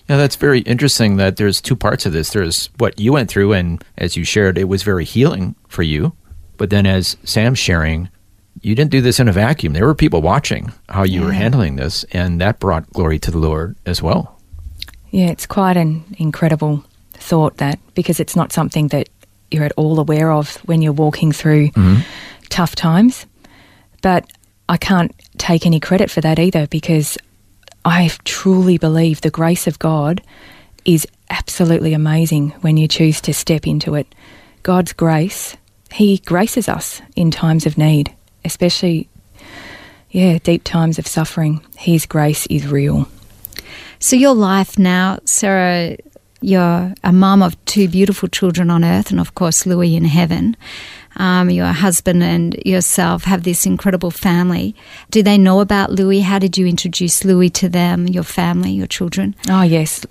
Yeah, 0.10 0.18
that's 0.18 0.36
very 0.36 0.60
interesting 0.62 1.16
that 1.18 1.38
there's 1.38 1.62
two 1.62 1.76
parts 1.76 2.06
of 2.06 2.14
this. 2.14 2.32
There's 2.32 2.70
what 2.78 3.00
you 3.00 3.14
went 3.14 3.30
through, 3.30 3.54
and 3.54 3.84
as 3.98 4.18
you 4.18 4.26
shared, 4.26 4.58
it 4.58 4.66
was 4.66 4.84
very 4.84 5.06
healing 5.06 5.56
for 5.68 5.84
you. 5.84 6.14
But 6.58 6.70
then, 6.70 6.86
as 6.86 7.18
Sam's 7.24 7.60
sharing, 7.60 8.10
you 8.62 8.76
didn't 8.76 8.92
do 8.92 9.02
this 9.02 9.20
in 9.20 9.28
a 9.28 9.34
vacuum. 9.34 9.74
There 9.74 9.86
were 9.86 9.96
people 9.96 10.22
watching 10.22 10.72
how 10.90 11.04
you 11.04 11.22
were 11.22 11.32
handling 11.32 11.78
this, 11.78 12.04
and 12.12 12.40
that 12.42 12.60
brought 12.60 12.90
glory 12.92 13.20
to 13.20 13.32
the 13.32 13.38
Lord 13.38 13.76
as 13.86 14.02
well. 14.02 14.40
Yeah, 15.12 15.28
it's 15.28 15.46
quite 15.46 15.78
an 15.78 16.04
incredible 16.18 16.84
thought 17.14 17.58
that 17.58 17.80
because 17.94 18.20
it's 18.20 18.36
not 18.36 18.52
something 18.52 18.90
that 18.90 19.10
you're 19.52 19.64
at 19.64 19.74
all 19.78 20.00
aware 20.00 20.32
of 20.32 20.56
when 20.66 20.82
you're 20.82 20.94
walking 20.94 21.32
through 21.32 21.70
mm-hmm. 21.70 22.02
tough 22.50 22.76
times. 22.76 23.26
But 24.02 24.30
I 24.68 24.78
can't 24.78 25.14
take 25.38 25.66
any 25.66 25.80
credit 25.80 26.10
for 26.10 26.22
that 26.22 26.40
either 26.40 26.68
because 26.68 27.18
I 27.86 28.10
truly 28.24 28.78
believe 28.78 29.22
the 29.22 29.30
grace 29.30 29.68
of 29.68 29.80
God 29.80 30.22
is 30.86 31.08
absolutely 31.30 31.94
amazing 31.94 32.50
when 32.62 32.78
you 32.78 32.88
choose 32.88 33.20
to 33.22 33.34
step 33.34 33.68
into 33.68 33.96
it. 33.96 34.14
God's 34.64 34.94
grace, 34.94 35.58
He 35.92 36.20
graces 36.20 36.70
us 36.70 37.02
in 37.16 37.32
times 37.32 37.66
of 37.66 37.78
need, 37.78 38.14
especially, 38.46 39.10
yeah, 40.12 40.38
deep 40.40 40.64
times 40.64 40.98
of 40.98 41.08
suffering. 41.08 41.66
His 41.78 42.06
grace 42.06 42.46
is 42.48 42.68
real. 42.68 43.08
So, 44.00 44.16
your 44.16 44.36
life 44.36 44.78
now, 44.78 45.20
Sarah, 45.26 45.98
you're 46.42 46.94
a 47.04 47.14
mum 47.14 47.42
of 47.42 47.64
two 47.66 47.88
beautiful 47.88 48.28
children 48.28 48.70
on 48.70 48.84
earth, 48.84 49.12
and 49.12 49.20
of 49.20 49.36
course, 49.36 49.66
Louis 49.66 49.96
in 49.96 50.06
heaven. 50.06 50.58
Um, 51.16 51.50
your 51.50 51.68
husband 51.68 52.24
and 52.24 52.56
yourself 52.66 53.24
have 53.26 53.44
this 53.44 53.66
incredible 53.66 54.12
family. 54.12 54.76
Do 55.12 55.22
they 55.22 55.38
know 55.38 55.60
about 55.60 55.92
Louis? 55.92 56.22
How 56.22 56.40
did 56.40 56.58
you 56.58 56.66
introduce 56.66 57.24
Louis 57.24 57.50
to 57.52 57.70
them, 57.70 58.08
your 58.08 58.24
family, 58.24 58.72
your 58.72 58.88
children? 58.88 59.36
Oh 59.50 59.62
yes, 59.62 60.06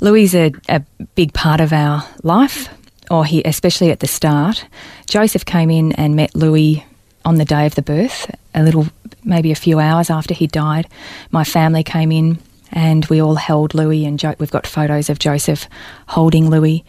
Louis 0.00 0.24
is 0.24 0.34
a, 0.34 0.52
a 0.68 0.80
big 1.14 1.32
part 1.32 1.60
of 1.60 1.72
our 1.72 2.04
life, 2.22 2.68
or 3.10 3.24
he 3.24 3.42
especially 3.44 3.90
at 3.90 4.00
the 4.00 4.06
start. 4.08 4.66
Joseph 5.08 5.44
came 5.44 5.70
in 5.70 5.92
and 5.92 6.16
met 6.16 6.34
Louis 6.34 6.84
on 7.24 7.36
the 7.36 7.44
day 7.44 7.66
of 7.66 7.74
the 7.74 7.82
birth, 7.82 8.30
a 8.54 8.62
little 8.62 8.86
maybe 9.24 9.50
a 9.50 9.56
few 9.56 9.78
hours 9.78 10.10
after 10.10 10.34
he 10.34 10.46
died. 10.46 10.88
My 11.30 11.44
family 11.44 11.82
came 11.82 12.12
in 12.12 12.38
and 12.72 13.06
we 13.06 13.20
all 13.22 13.36
held 13.36 13.74
Louis, 13.74 14.04
and 14.04 14.18
jo- 14.18 14.34
we've 14.38 14.50
got 14.50 14.66
photos 14.66 15.08
of 15.08 15.18
Joseph 15.18 15.68
holding 16.08 16.50
Louis, 16.50 16.84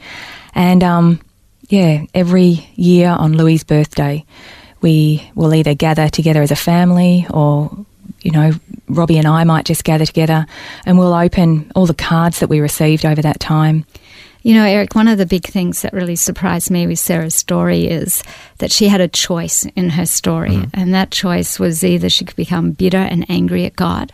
and 0.55 0.83
um, 0.83 1.19
yeah, 1.67 2.05
every 2.13 2.69
year 2.75 3.09
on 3.09 3.33
Louis's 3.33 3.63
birthday, 3.63 4.25
we 4.81 5.29
will 5.35 5.53
either 5.53 5.73
gather 5.73 6.09
together 6.09 6.41
as 6.41 6.51
a 6.51 6.55
family 6.55 7.25
or 7.29 7.85
you 8.21 8.31
know, 8.31 8.51
Robbie 8.89 9.17
and 9.17 9.27
I 9.27 9.43
might 9.43 9.65
just 9.65 9.83
gather 9.83 10.05
together 10.05 10.45
and 10.85 10.97
we'll 10.97 11.13
open 11.13 11.71
all 11.75 11.85
the 11.85 11.93
cards 11.93 12.39
that 12.39 12.49
we 12.49 12.59
received 12.59 13.05
over 13.05 13.21
that 13.21 13.39
time. 13.39 13.85
You 14.43 14.53
know, 14.53 14.63
Eric, 14.63 14.95
one 14.95 15.07
of 15.07 15.17
the 15.17 15.25
big 15.25 15.45
things 15.45 15.81
that 15.81 15.93
really 15.93 16.15
surprised 16.15 16.71
me 16.71 16.87
with 16.87 16.99
Sarah's 16.99 17.35
story 17.35 17.87
is 17.87 18.23
that 18.59 18.71
she 18.71 18.87
had 18.87 19.01
a 19.01 19.07
choice 19.07 19.65
in 19.75 19.91
her 19.91 20.05
story. 20.05 20.51
Mm-hmm. 20.51 20.69
And 20.73 20.93
that 20.93 21.11
choice 21.11 21.59
was 21.59 21.83
either 21.83 22.09
she 22.09 22.25
could 22.25 22.35
become 22.35 22.71
bitter 22.71 22.97
and 22.97 23.29
angry 23.29 23.65
at 23.65 23.75
God, 23.75 24.13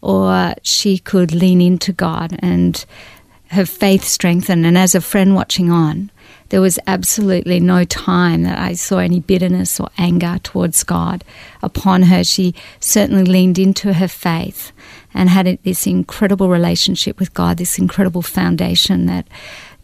or 0.00 0.54
she 0.62 0.98
could 0.98 1.32
lean 1.32 1.60
into 1.60 1.92
God 1.92 2.36
and 2.38 2.84
her 3.50 3.66
faith 3.66 4.04
strengthen. 4.04 4.64
And 4.64 4.78
as 4.78 4.94
a 4.94 5.00
friend 5.00 5.34
watching 5.34 5.70
on, 5.70 6.10
there 6.50 6.60
was 6.60 6.78
absolutely 6.86 7.58
no 7.60 7.84
time 7.84 8.42
that 8.42 8.58
I 8.58 8.74
saw 8.74 8.98
any 8.98 9.20
bitterness 9.20 9.80
or 9.80 9.88
anger 9.96 10.38
towards 10.42 10.84
God 10.84 11.24
upon 11.62 12.02
her. 12.02 12.22
She 12.22 12.54
certainly 12.80 13.24
leaned 13.24 13.58
into 13.58 13.94
her 13.94 14.08
faith 14.08 14.72
and 15.14 15.28
had 15.28 15.58
this 15.62 15.86
incredible 15.86 16.48
relationship 16.48 17.18
with 17.18 17.34
God, 17.34 17.56
this 17.56 17.78
incredible 17.78 18.22
foundation 18.22 19.06
that 19.06 19.26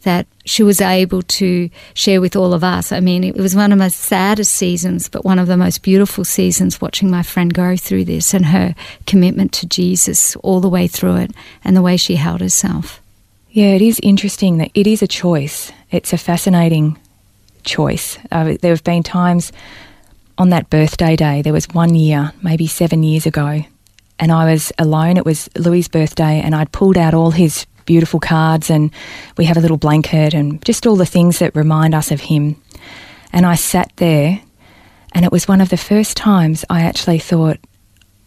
that 0.03 0.27
she 0.45 0.63
was 0.63 0.81
able 0.81 1.21
to 1.21 1.69
share 1.93 2.21
with 2.21 2.37
all 2.37 2.55
of 2.55 2.63
us. 2.63 2.93
I 2.93 3.01
mean, 3.01 3.25
it 3.25 3.35
was 3.35 3.57
one 3.57 3.73
of 3.73 3.79
my 3.79 3.89
saddest 3.89 4.53
seasons, 4.53 5.09
but 5.09 5.25
one 5.25 5.41
of 5.41 5.49
the 5.49 5.57
most 5.57 5.83
beautiful 5.83 6.25
seasons 6.25 6.81
watching 6.81 7.11
my 7.11 7.25
friend 7.25 7.53
go 7.53 7.77
through 7.77 8.05
this 8.05 8.33
and 8.33 8.47
her 8.47 8.77
commitment 9.09 9.51
to 9.55 9.67
Jesus 9.67 10.37
all 10.37 10.61
the 10.61 10.69
way 10.69 10.87
through 10.87 11.17
it 11.17 11.33
and 11.65 11.77
the 11.77 11.83
way 11.83 11.97
she 11.97 12.15
held 12.15 12.41
herself. 12.41 13.03
Yeah, 13.51 13.73
it 13.73 13.83
is 13.83 13.99
interesting 14.01 14.59
that 14.59 14.71
it 14.75 14.87
is 14.87 15.03
a 15.03 15.09
choice. 15.09 15.73
It's 15.91 16.13
a 16.13 16.19
fascinating 16.19 16.99
choice. 17.63 18.19
Uh, 18.31 18.57
there 18.61 18.73
have 18.73 18.85
been 18.85 19.03
times 19.03 19.53
on 20.39 20.51
that 20.51 20.69
birthday 20.69 21.17
day, 21.17 21.43
there 21.43 21.53
was 21.53 21.67
one 21.69 21.95
year, 21.95 22.33
maybe 22.43 22.67
seven 22.67 23.03
years 23.03 23.27
ago, 23.27 23.63
and 24.19 24.33
I 24.33 24.51
was 24.51 24.73
alone. 24.79 25.17
It 25.17 25.25
was 25.25 25.49
Louis' 25.57 25.89
birthday, 25.89 26.41
and 26.41 26.55
I'd 26.55 26.73
pulled 26.73 26.99
out 26.99 27.15
all 27.15 27.31
his 27.31 27.67
beautiful 27.87 28.21
cards, 28.21 28.69
and 28.69 28.91
we 29.37 29.45
have 29.47 29.57
a 29.57 29.61
little 29.61 29.77
blanket 29.77 30.35
and 30.35 30.63
just 30.65 30.87
all 30.87 30.97
the 30.97 31.07
things 31.07 31.39
that 31.39 31.57
remind 31.57 31.95
us 31.95 32.11
of 32.11 32.21
him. 32.21 32.61
And 33.33 33.47
I 33.47 33.55
sat 33.55 33.93
there, 33.97 34.41
and 35.13 35.25
it 35.25 35.33
was 35.33 35.49
one 35.49 35.61
of 35.61 35.71
the 35.71 35.77
first 35.77 36.17
times 36.17 36.65
I 36.69 36.83
actually 36.83 37.19
thought, 37.19 37.59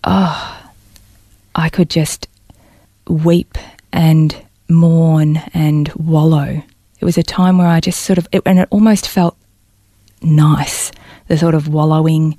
oh, 0.04 0.72
I 1.54 1.70
could 1.70 1.90
just 1.90 2.28
weep 3.08 3.58
and 3.92 4.36
mourn 4.68 5.38
and 5.54 5.92
wallow 5.94 6.64
It 7.00 7.06
was 7.06 7.18
a 7.18 7.24
time 7.24 7.58
where 7.58 7.68
I 7.68 7.80
just 7.80 8.02
sort 8.02 8.18
of, 8.18 8.28
it, 8.32 8.42
and 8.46 8.60
it 8.60 8.68
almost 8.72 9.08
felt 9.08 9.38
nice, 10.22 10.92
the 11.28 11.38
sort 11.38 11.56
of 11.56 11.68
wallowing 11.68 12.38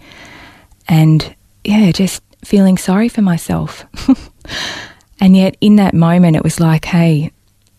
and, 0.88 1.34
yeah, 1.64 1.92
just 1.92 2.22
feeling 2.44 2.76
sorry 2.76 3.08
for 3.08 3.22
myself. 3.22 3.84
and 5.20 5.36
yet, 5.36 5.56
in 5.60 5.76
that 5.76 5.94
moment, 5.94 6.36
it 6.36 6.42
was 6.42 6.60
like, 6.60 6.84
hey, 6.84 7.32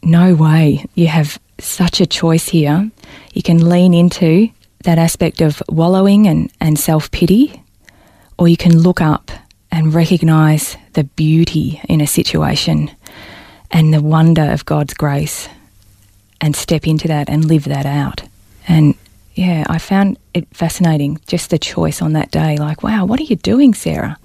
no 0.03 0.33
way. 0.33 0.85
You 0.95 1.07
have 1.07 1.39
such 1.59 2.01
a 2.01 2.05
choice 2.05 2.49
here. 2.49 2.89
You 3.33 3.43
can 3.43 3.69
lean 3.69 3.93
into 3.93 4.49
that 4.83 4.97
aspect 4.97 5.41
of 5.41 5.61
wallowing 5.69 6.27
and, 6.27 6.51
and 6.59 6.79
self 6.79 7.11
pity, 7.11 7.61
or 8.39 8.47
you 8.47 8.57
can 8.57 8.79
look 8.79 9.01
up 9.01 9.31
and 9.71 9.93
recognize 9.93 10.75
the 10.93 11.03
beauty 11.03 11.81
in 11.87 12.01
a 12.01 12.07
situation 12.07 12.91
and 13.69 13.93
the 13.93 14.01
wonder 14.01 14.51
of 14.51 14.65
God's 14.65 14.93
grace 14.93 15.47
and 16.41 16.55
step 16.55 16.87
into 16.87 17.07
that 17.07 17.29
and 17.29 17.45
live 17.45 17.65
that 17.65 17.85
out. 17.85 18.23
And 18.67 18.95
yeah, 19.35 19.65
I 19.69 19.77
found 19.77 20.17
it 20.33 20.47
fascinating, 20.53 21.19
just 21.27 21.49
the 21.51 21.59
choice 21.59 22.01
on 22.01 22.13
that 22.13 22.31
day. 22.31 22.57
Like, 22.57 22.83
wow, 22.83 23.05
what 23.05 23.19
are 23.19 23.23
you 23.23 23.37
doing, 23.37 23.73
Sarah? 23.73 24.17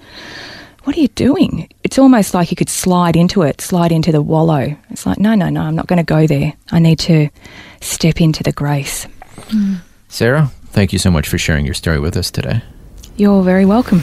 What 0.84 0.96
are 0.96 1.00
you 1.00 1.08
doing? 1.08 1.68
It's 1.84 1.98
almost 1.98 2.32
like 2.32 2.50
you 2.50 2.56
could 2.56 2.68
slide 2.68 3.16
into 3.16 3.42
it, 3.42 3.60
slide 3.60 3.92
into 3.92 4.12
the 4.12 4.22
wallow. 4.22 4.76
It's 4.90 5.04
like, 5.04 5.18
no, 5.18 5.34
no, 5.34 5.48
no, 5.48 5.62
I'm 5.62 5.74
not 5.74 5.88
going 5.88 5.98
to 5.98 6.04
go 6.04 6.26
there. 6.26 6.54
I 6.70 6.78
need 6.78 6.98
to 7.00 7.28
step 7.80 8.20
into 8.20 8.42
the 8.42 8.52
grace. 8.52 9.06
Mm. 9.48 9.78
Sarah, 10.08 10.50
thank 10.66 10.92
you 10.92 10.98
so 10.98 11.10
much 11.10 11.28
for 11.28 11.38
sharing 11.38 11.64
your 11.64 11.74
story 11.74 11.98
with 11.98 12.16
us 12.16 12.30
today. 12.30 12.62
You're 13.16 13.42
very 13.42 13.64
welcome. 13.64 14.02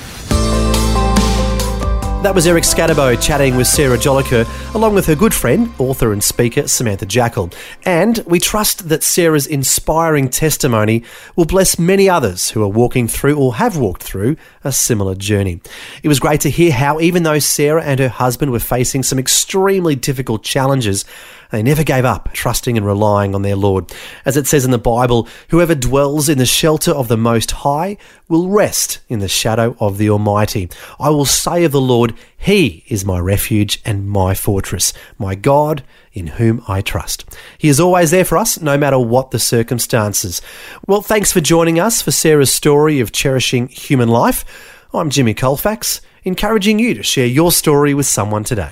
That 2.24 2.34
was 2.34 2.48
Eric 2.48 2.64
Skattebo 2.64 3.22
chatting 3.22 3.58
with 3.58 3.68
Sarah 3.68 3.98
Jolicoeur, 3.98 4.48
along 4.76 4.96
with 4.96 5.08
her 5.08 5.14
good 5.14 5.34
friend, 5.34 5.70
author 5.78 6.14
and 6.14 6.24
speaker 6.24 6.70
Samantha 6.70 7.06
Jackal. 7.06 7.50
And 7.86 8.20
we 8.26 8.40
trust 8.40 8.88
that 8.88 9.04
Sarah's 9.04 9.46
inspiring 9.46 10.30
testimony 10.30 11.04
will 11.36 11.44
bless 11.44 11.78
many 11.78 12.08
others 12.08 12.52
who 12.52 12.64
are 12.64 12.70
walking 12.70 13.10
through 13.10 13.36
or 13.38 13.56
have 13.56 13.76
walked 13.76 14.04
through 14.04 14.38
a 14.64 14.72
similar 14.72 15.16
journey. 15.16 15.60
It 16.02 16.08
was 16.08 16.22
great 16.22 16.40
to 16.42 16.50
hear 16.50 16.72
how, 16.72 17.02
even 17.02 17.24
though 17.24 17.40
Sarah 17.40 17.84
and 17.84 18.00
her 18.00 18.08
husband 18.08 18.54
were 18.54 18.60
facing 18.60 19.04
some 19.04 19.20
extremely 19.20 19.98
difficult 19.98 20.44
challenges, 20.44 21.04
they 21.54 21.62
never 21.62 21.84
gave 21.84 22.04
up, 22.04 22.34
trusting 22.34 22.78
and 22.78 22.86
relying 22.86 23.36
on 23.36 23.44
their 23.44 23.56
Lord. 23.56 23.94
As 24.26 24.36
it 24.38 24.48
says 24.48 24.66
in 24.66 24.72
the 24.72 24.80
Bible, 24.80 25.28
whoever 25.50 25.76
dwells 25.76 26.28
in 26.28 26.40
the 26.40 26.48
shelter 26.48 26.90
of 26.90 27.10
the 27.10 27.16
Most 27.16 27.52
High 27.52 27.98
will 28.28 28.50
rest 28.50 29.02
in 29.08 29.20
the 29.20 29.28
shadow 29.28 29.78
of 29.80 30.00
the 30.00 30.10
Almighty. 30.10 30.68
I 31.00 31.12
will 31.12 31.26
say 31.26 31.64
of 31.64 31.72
the 31.72 31.80
Lord, 31.80 32.16
He 32.36 32.84
is 32.88 33.06
my 33.06 33.20
refuge 33.20 33.80
and 33.86 34.10
my 34.10 34.34
fortress, 34.34 34.94
my 35.20 35.36
God 35.36 35.84
in 36.12 36.26
whom 36.26 36.64
I 36.68 36.82
trust. 36.82 37.24
He 37.60 37.68
is 37.68 37.80
always 37.80 38.10
there 38.10 38.26
for 38.26 38.40
us, 38.40 38.60
no 38.60 38.76
matter 38.76 38.98
what 38.98 39.30
the 39.30 39.38
circumstances. 39.38 40.42
Well, 40.88 41.04
thanks 41.04 41.32
for 41.32 41.40
joining 41.40 41.80
us 41.80 42.02
for 42.02 42.10
Sarah's 42.10 42.52
story 42.52 43.00
of 43.00 43.12
cherishing 43.12 43.68
human 43.68 44.10
life. 44.10 44.44
I'm 44.92 45.12
Jimmy 45.12 45.36
Colfax, 45.36 46.02
encouraging 46.24 46.80
you 46.80 46.96
to 46.96 47.04
share 47.04 47.28
your 47.28 47.52
story 47.52 47.94
with 47.94 48.08
someone 48.08 48.44
today. 48.44 48.72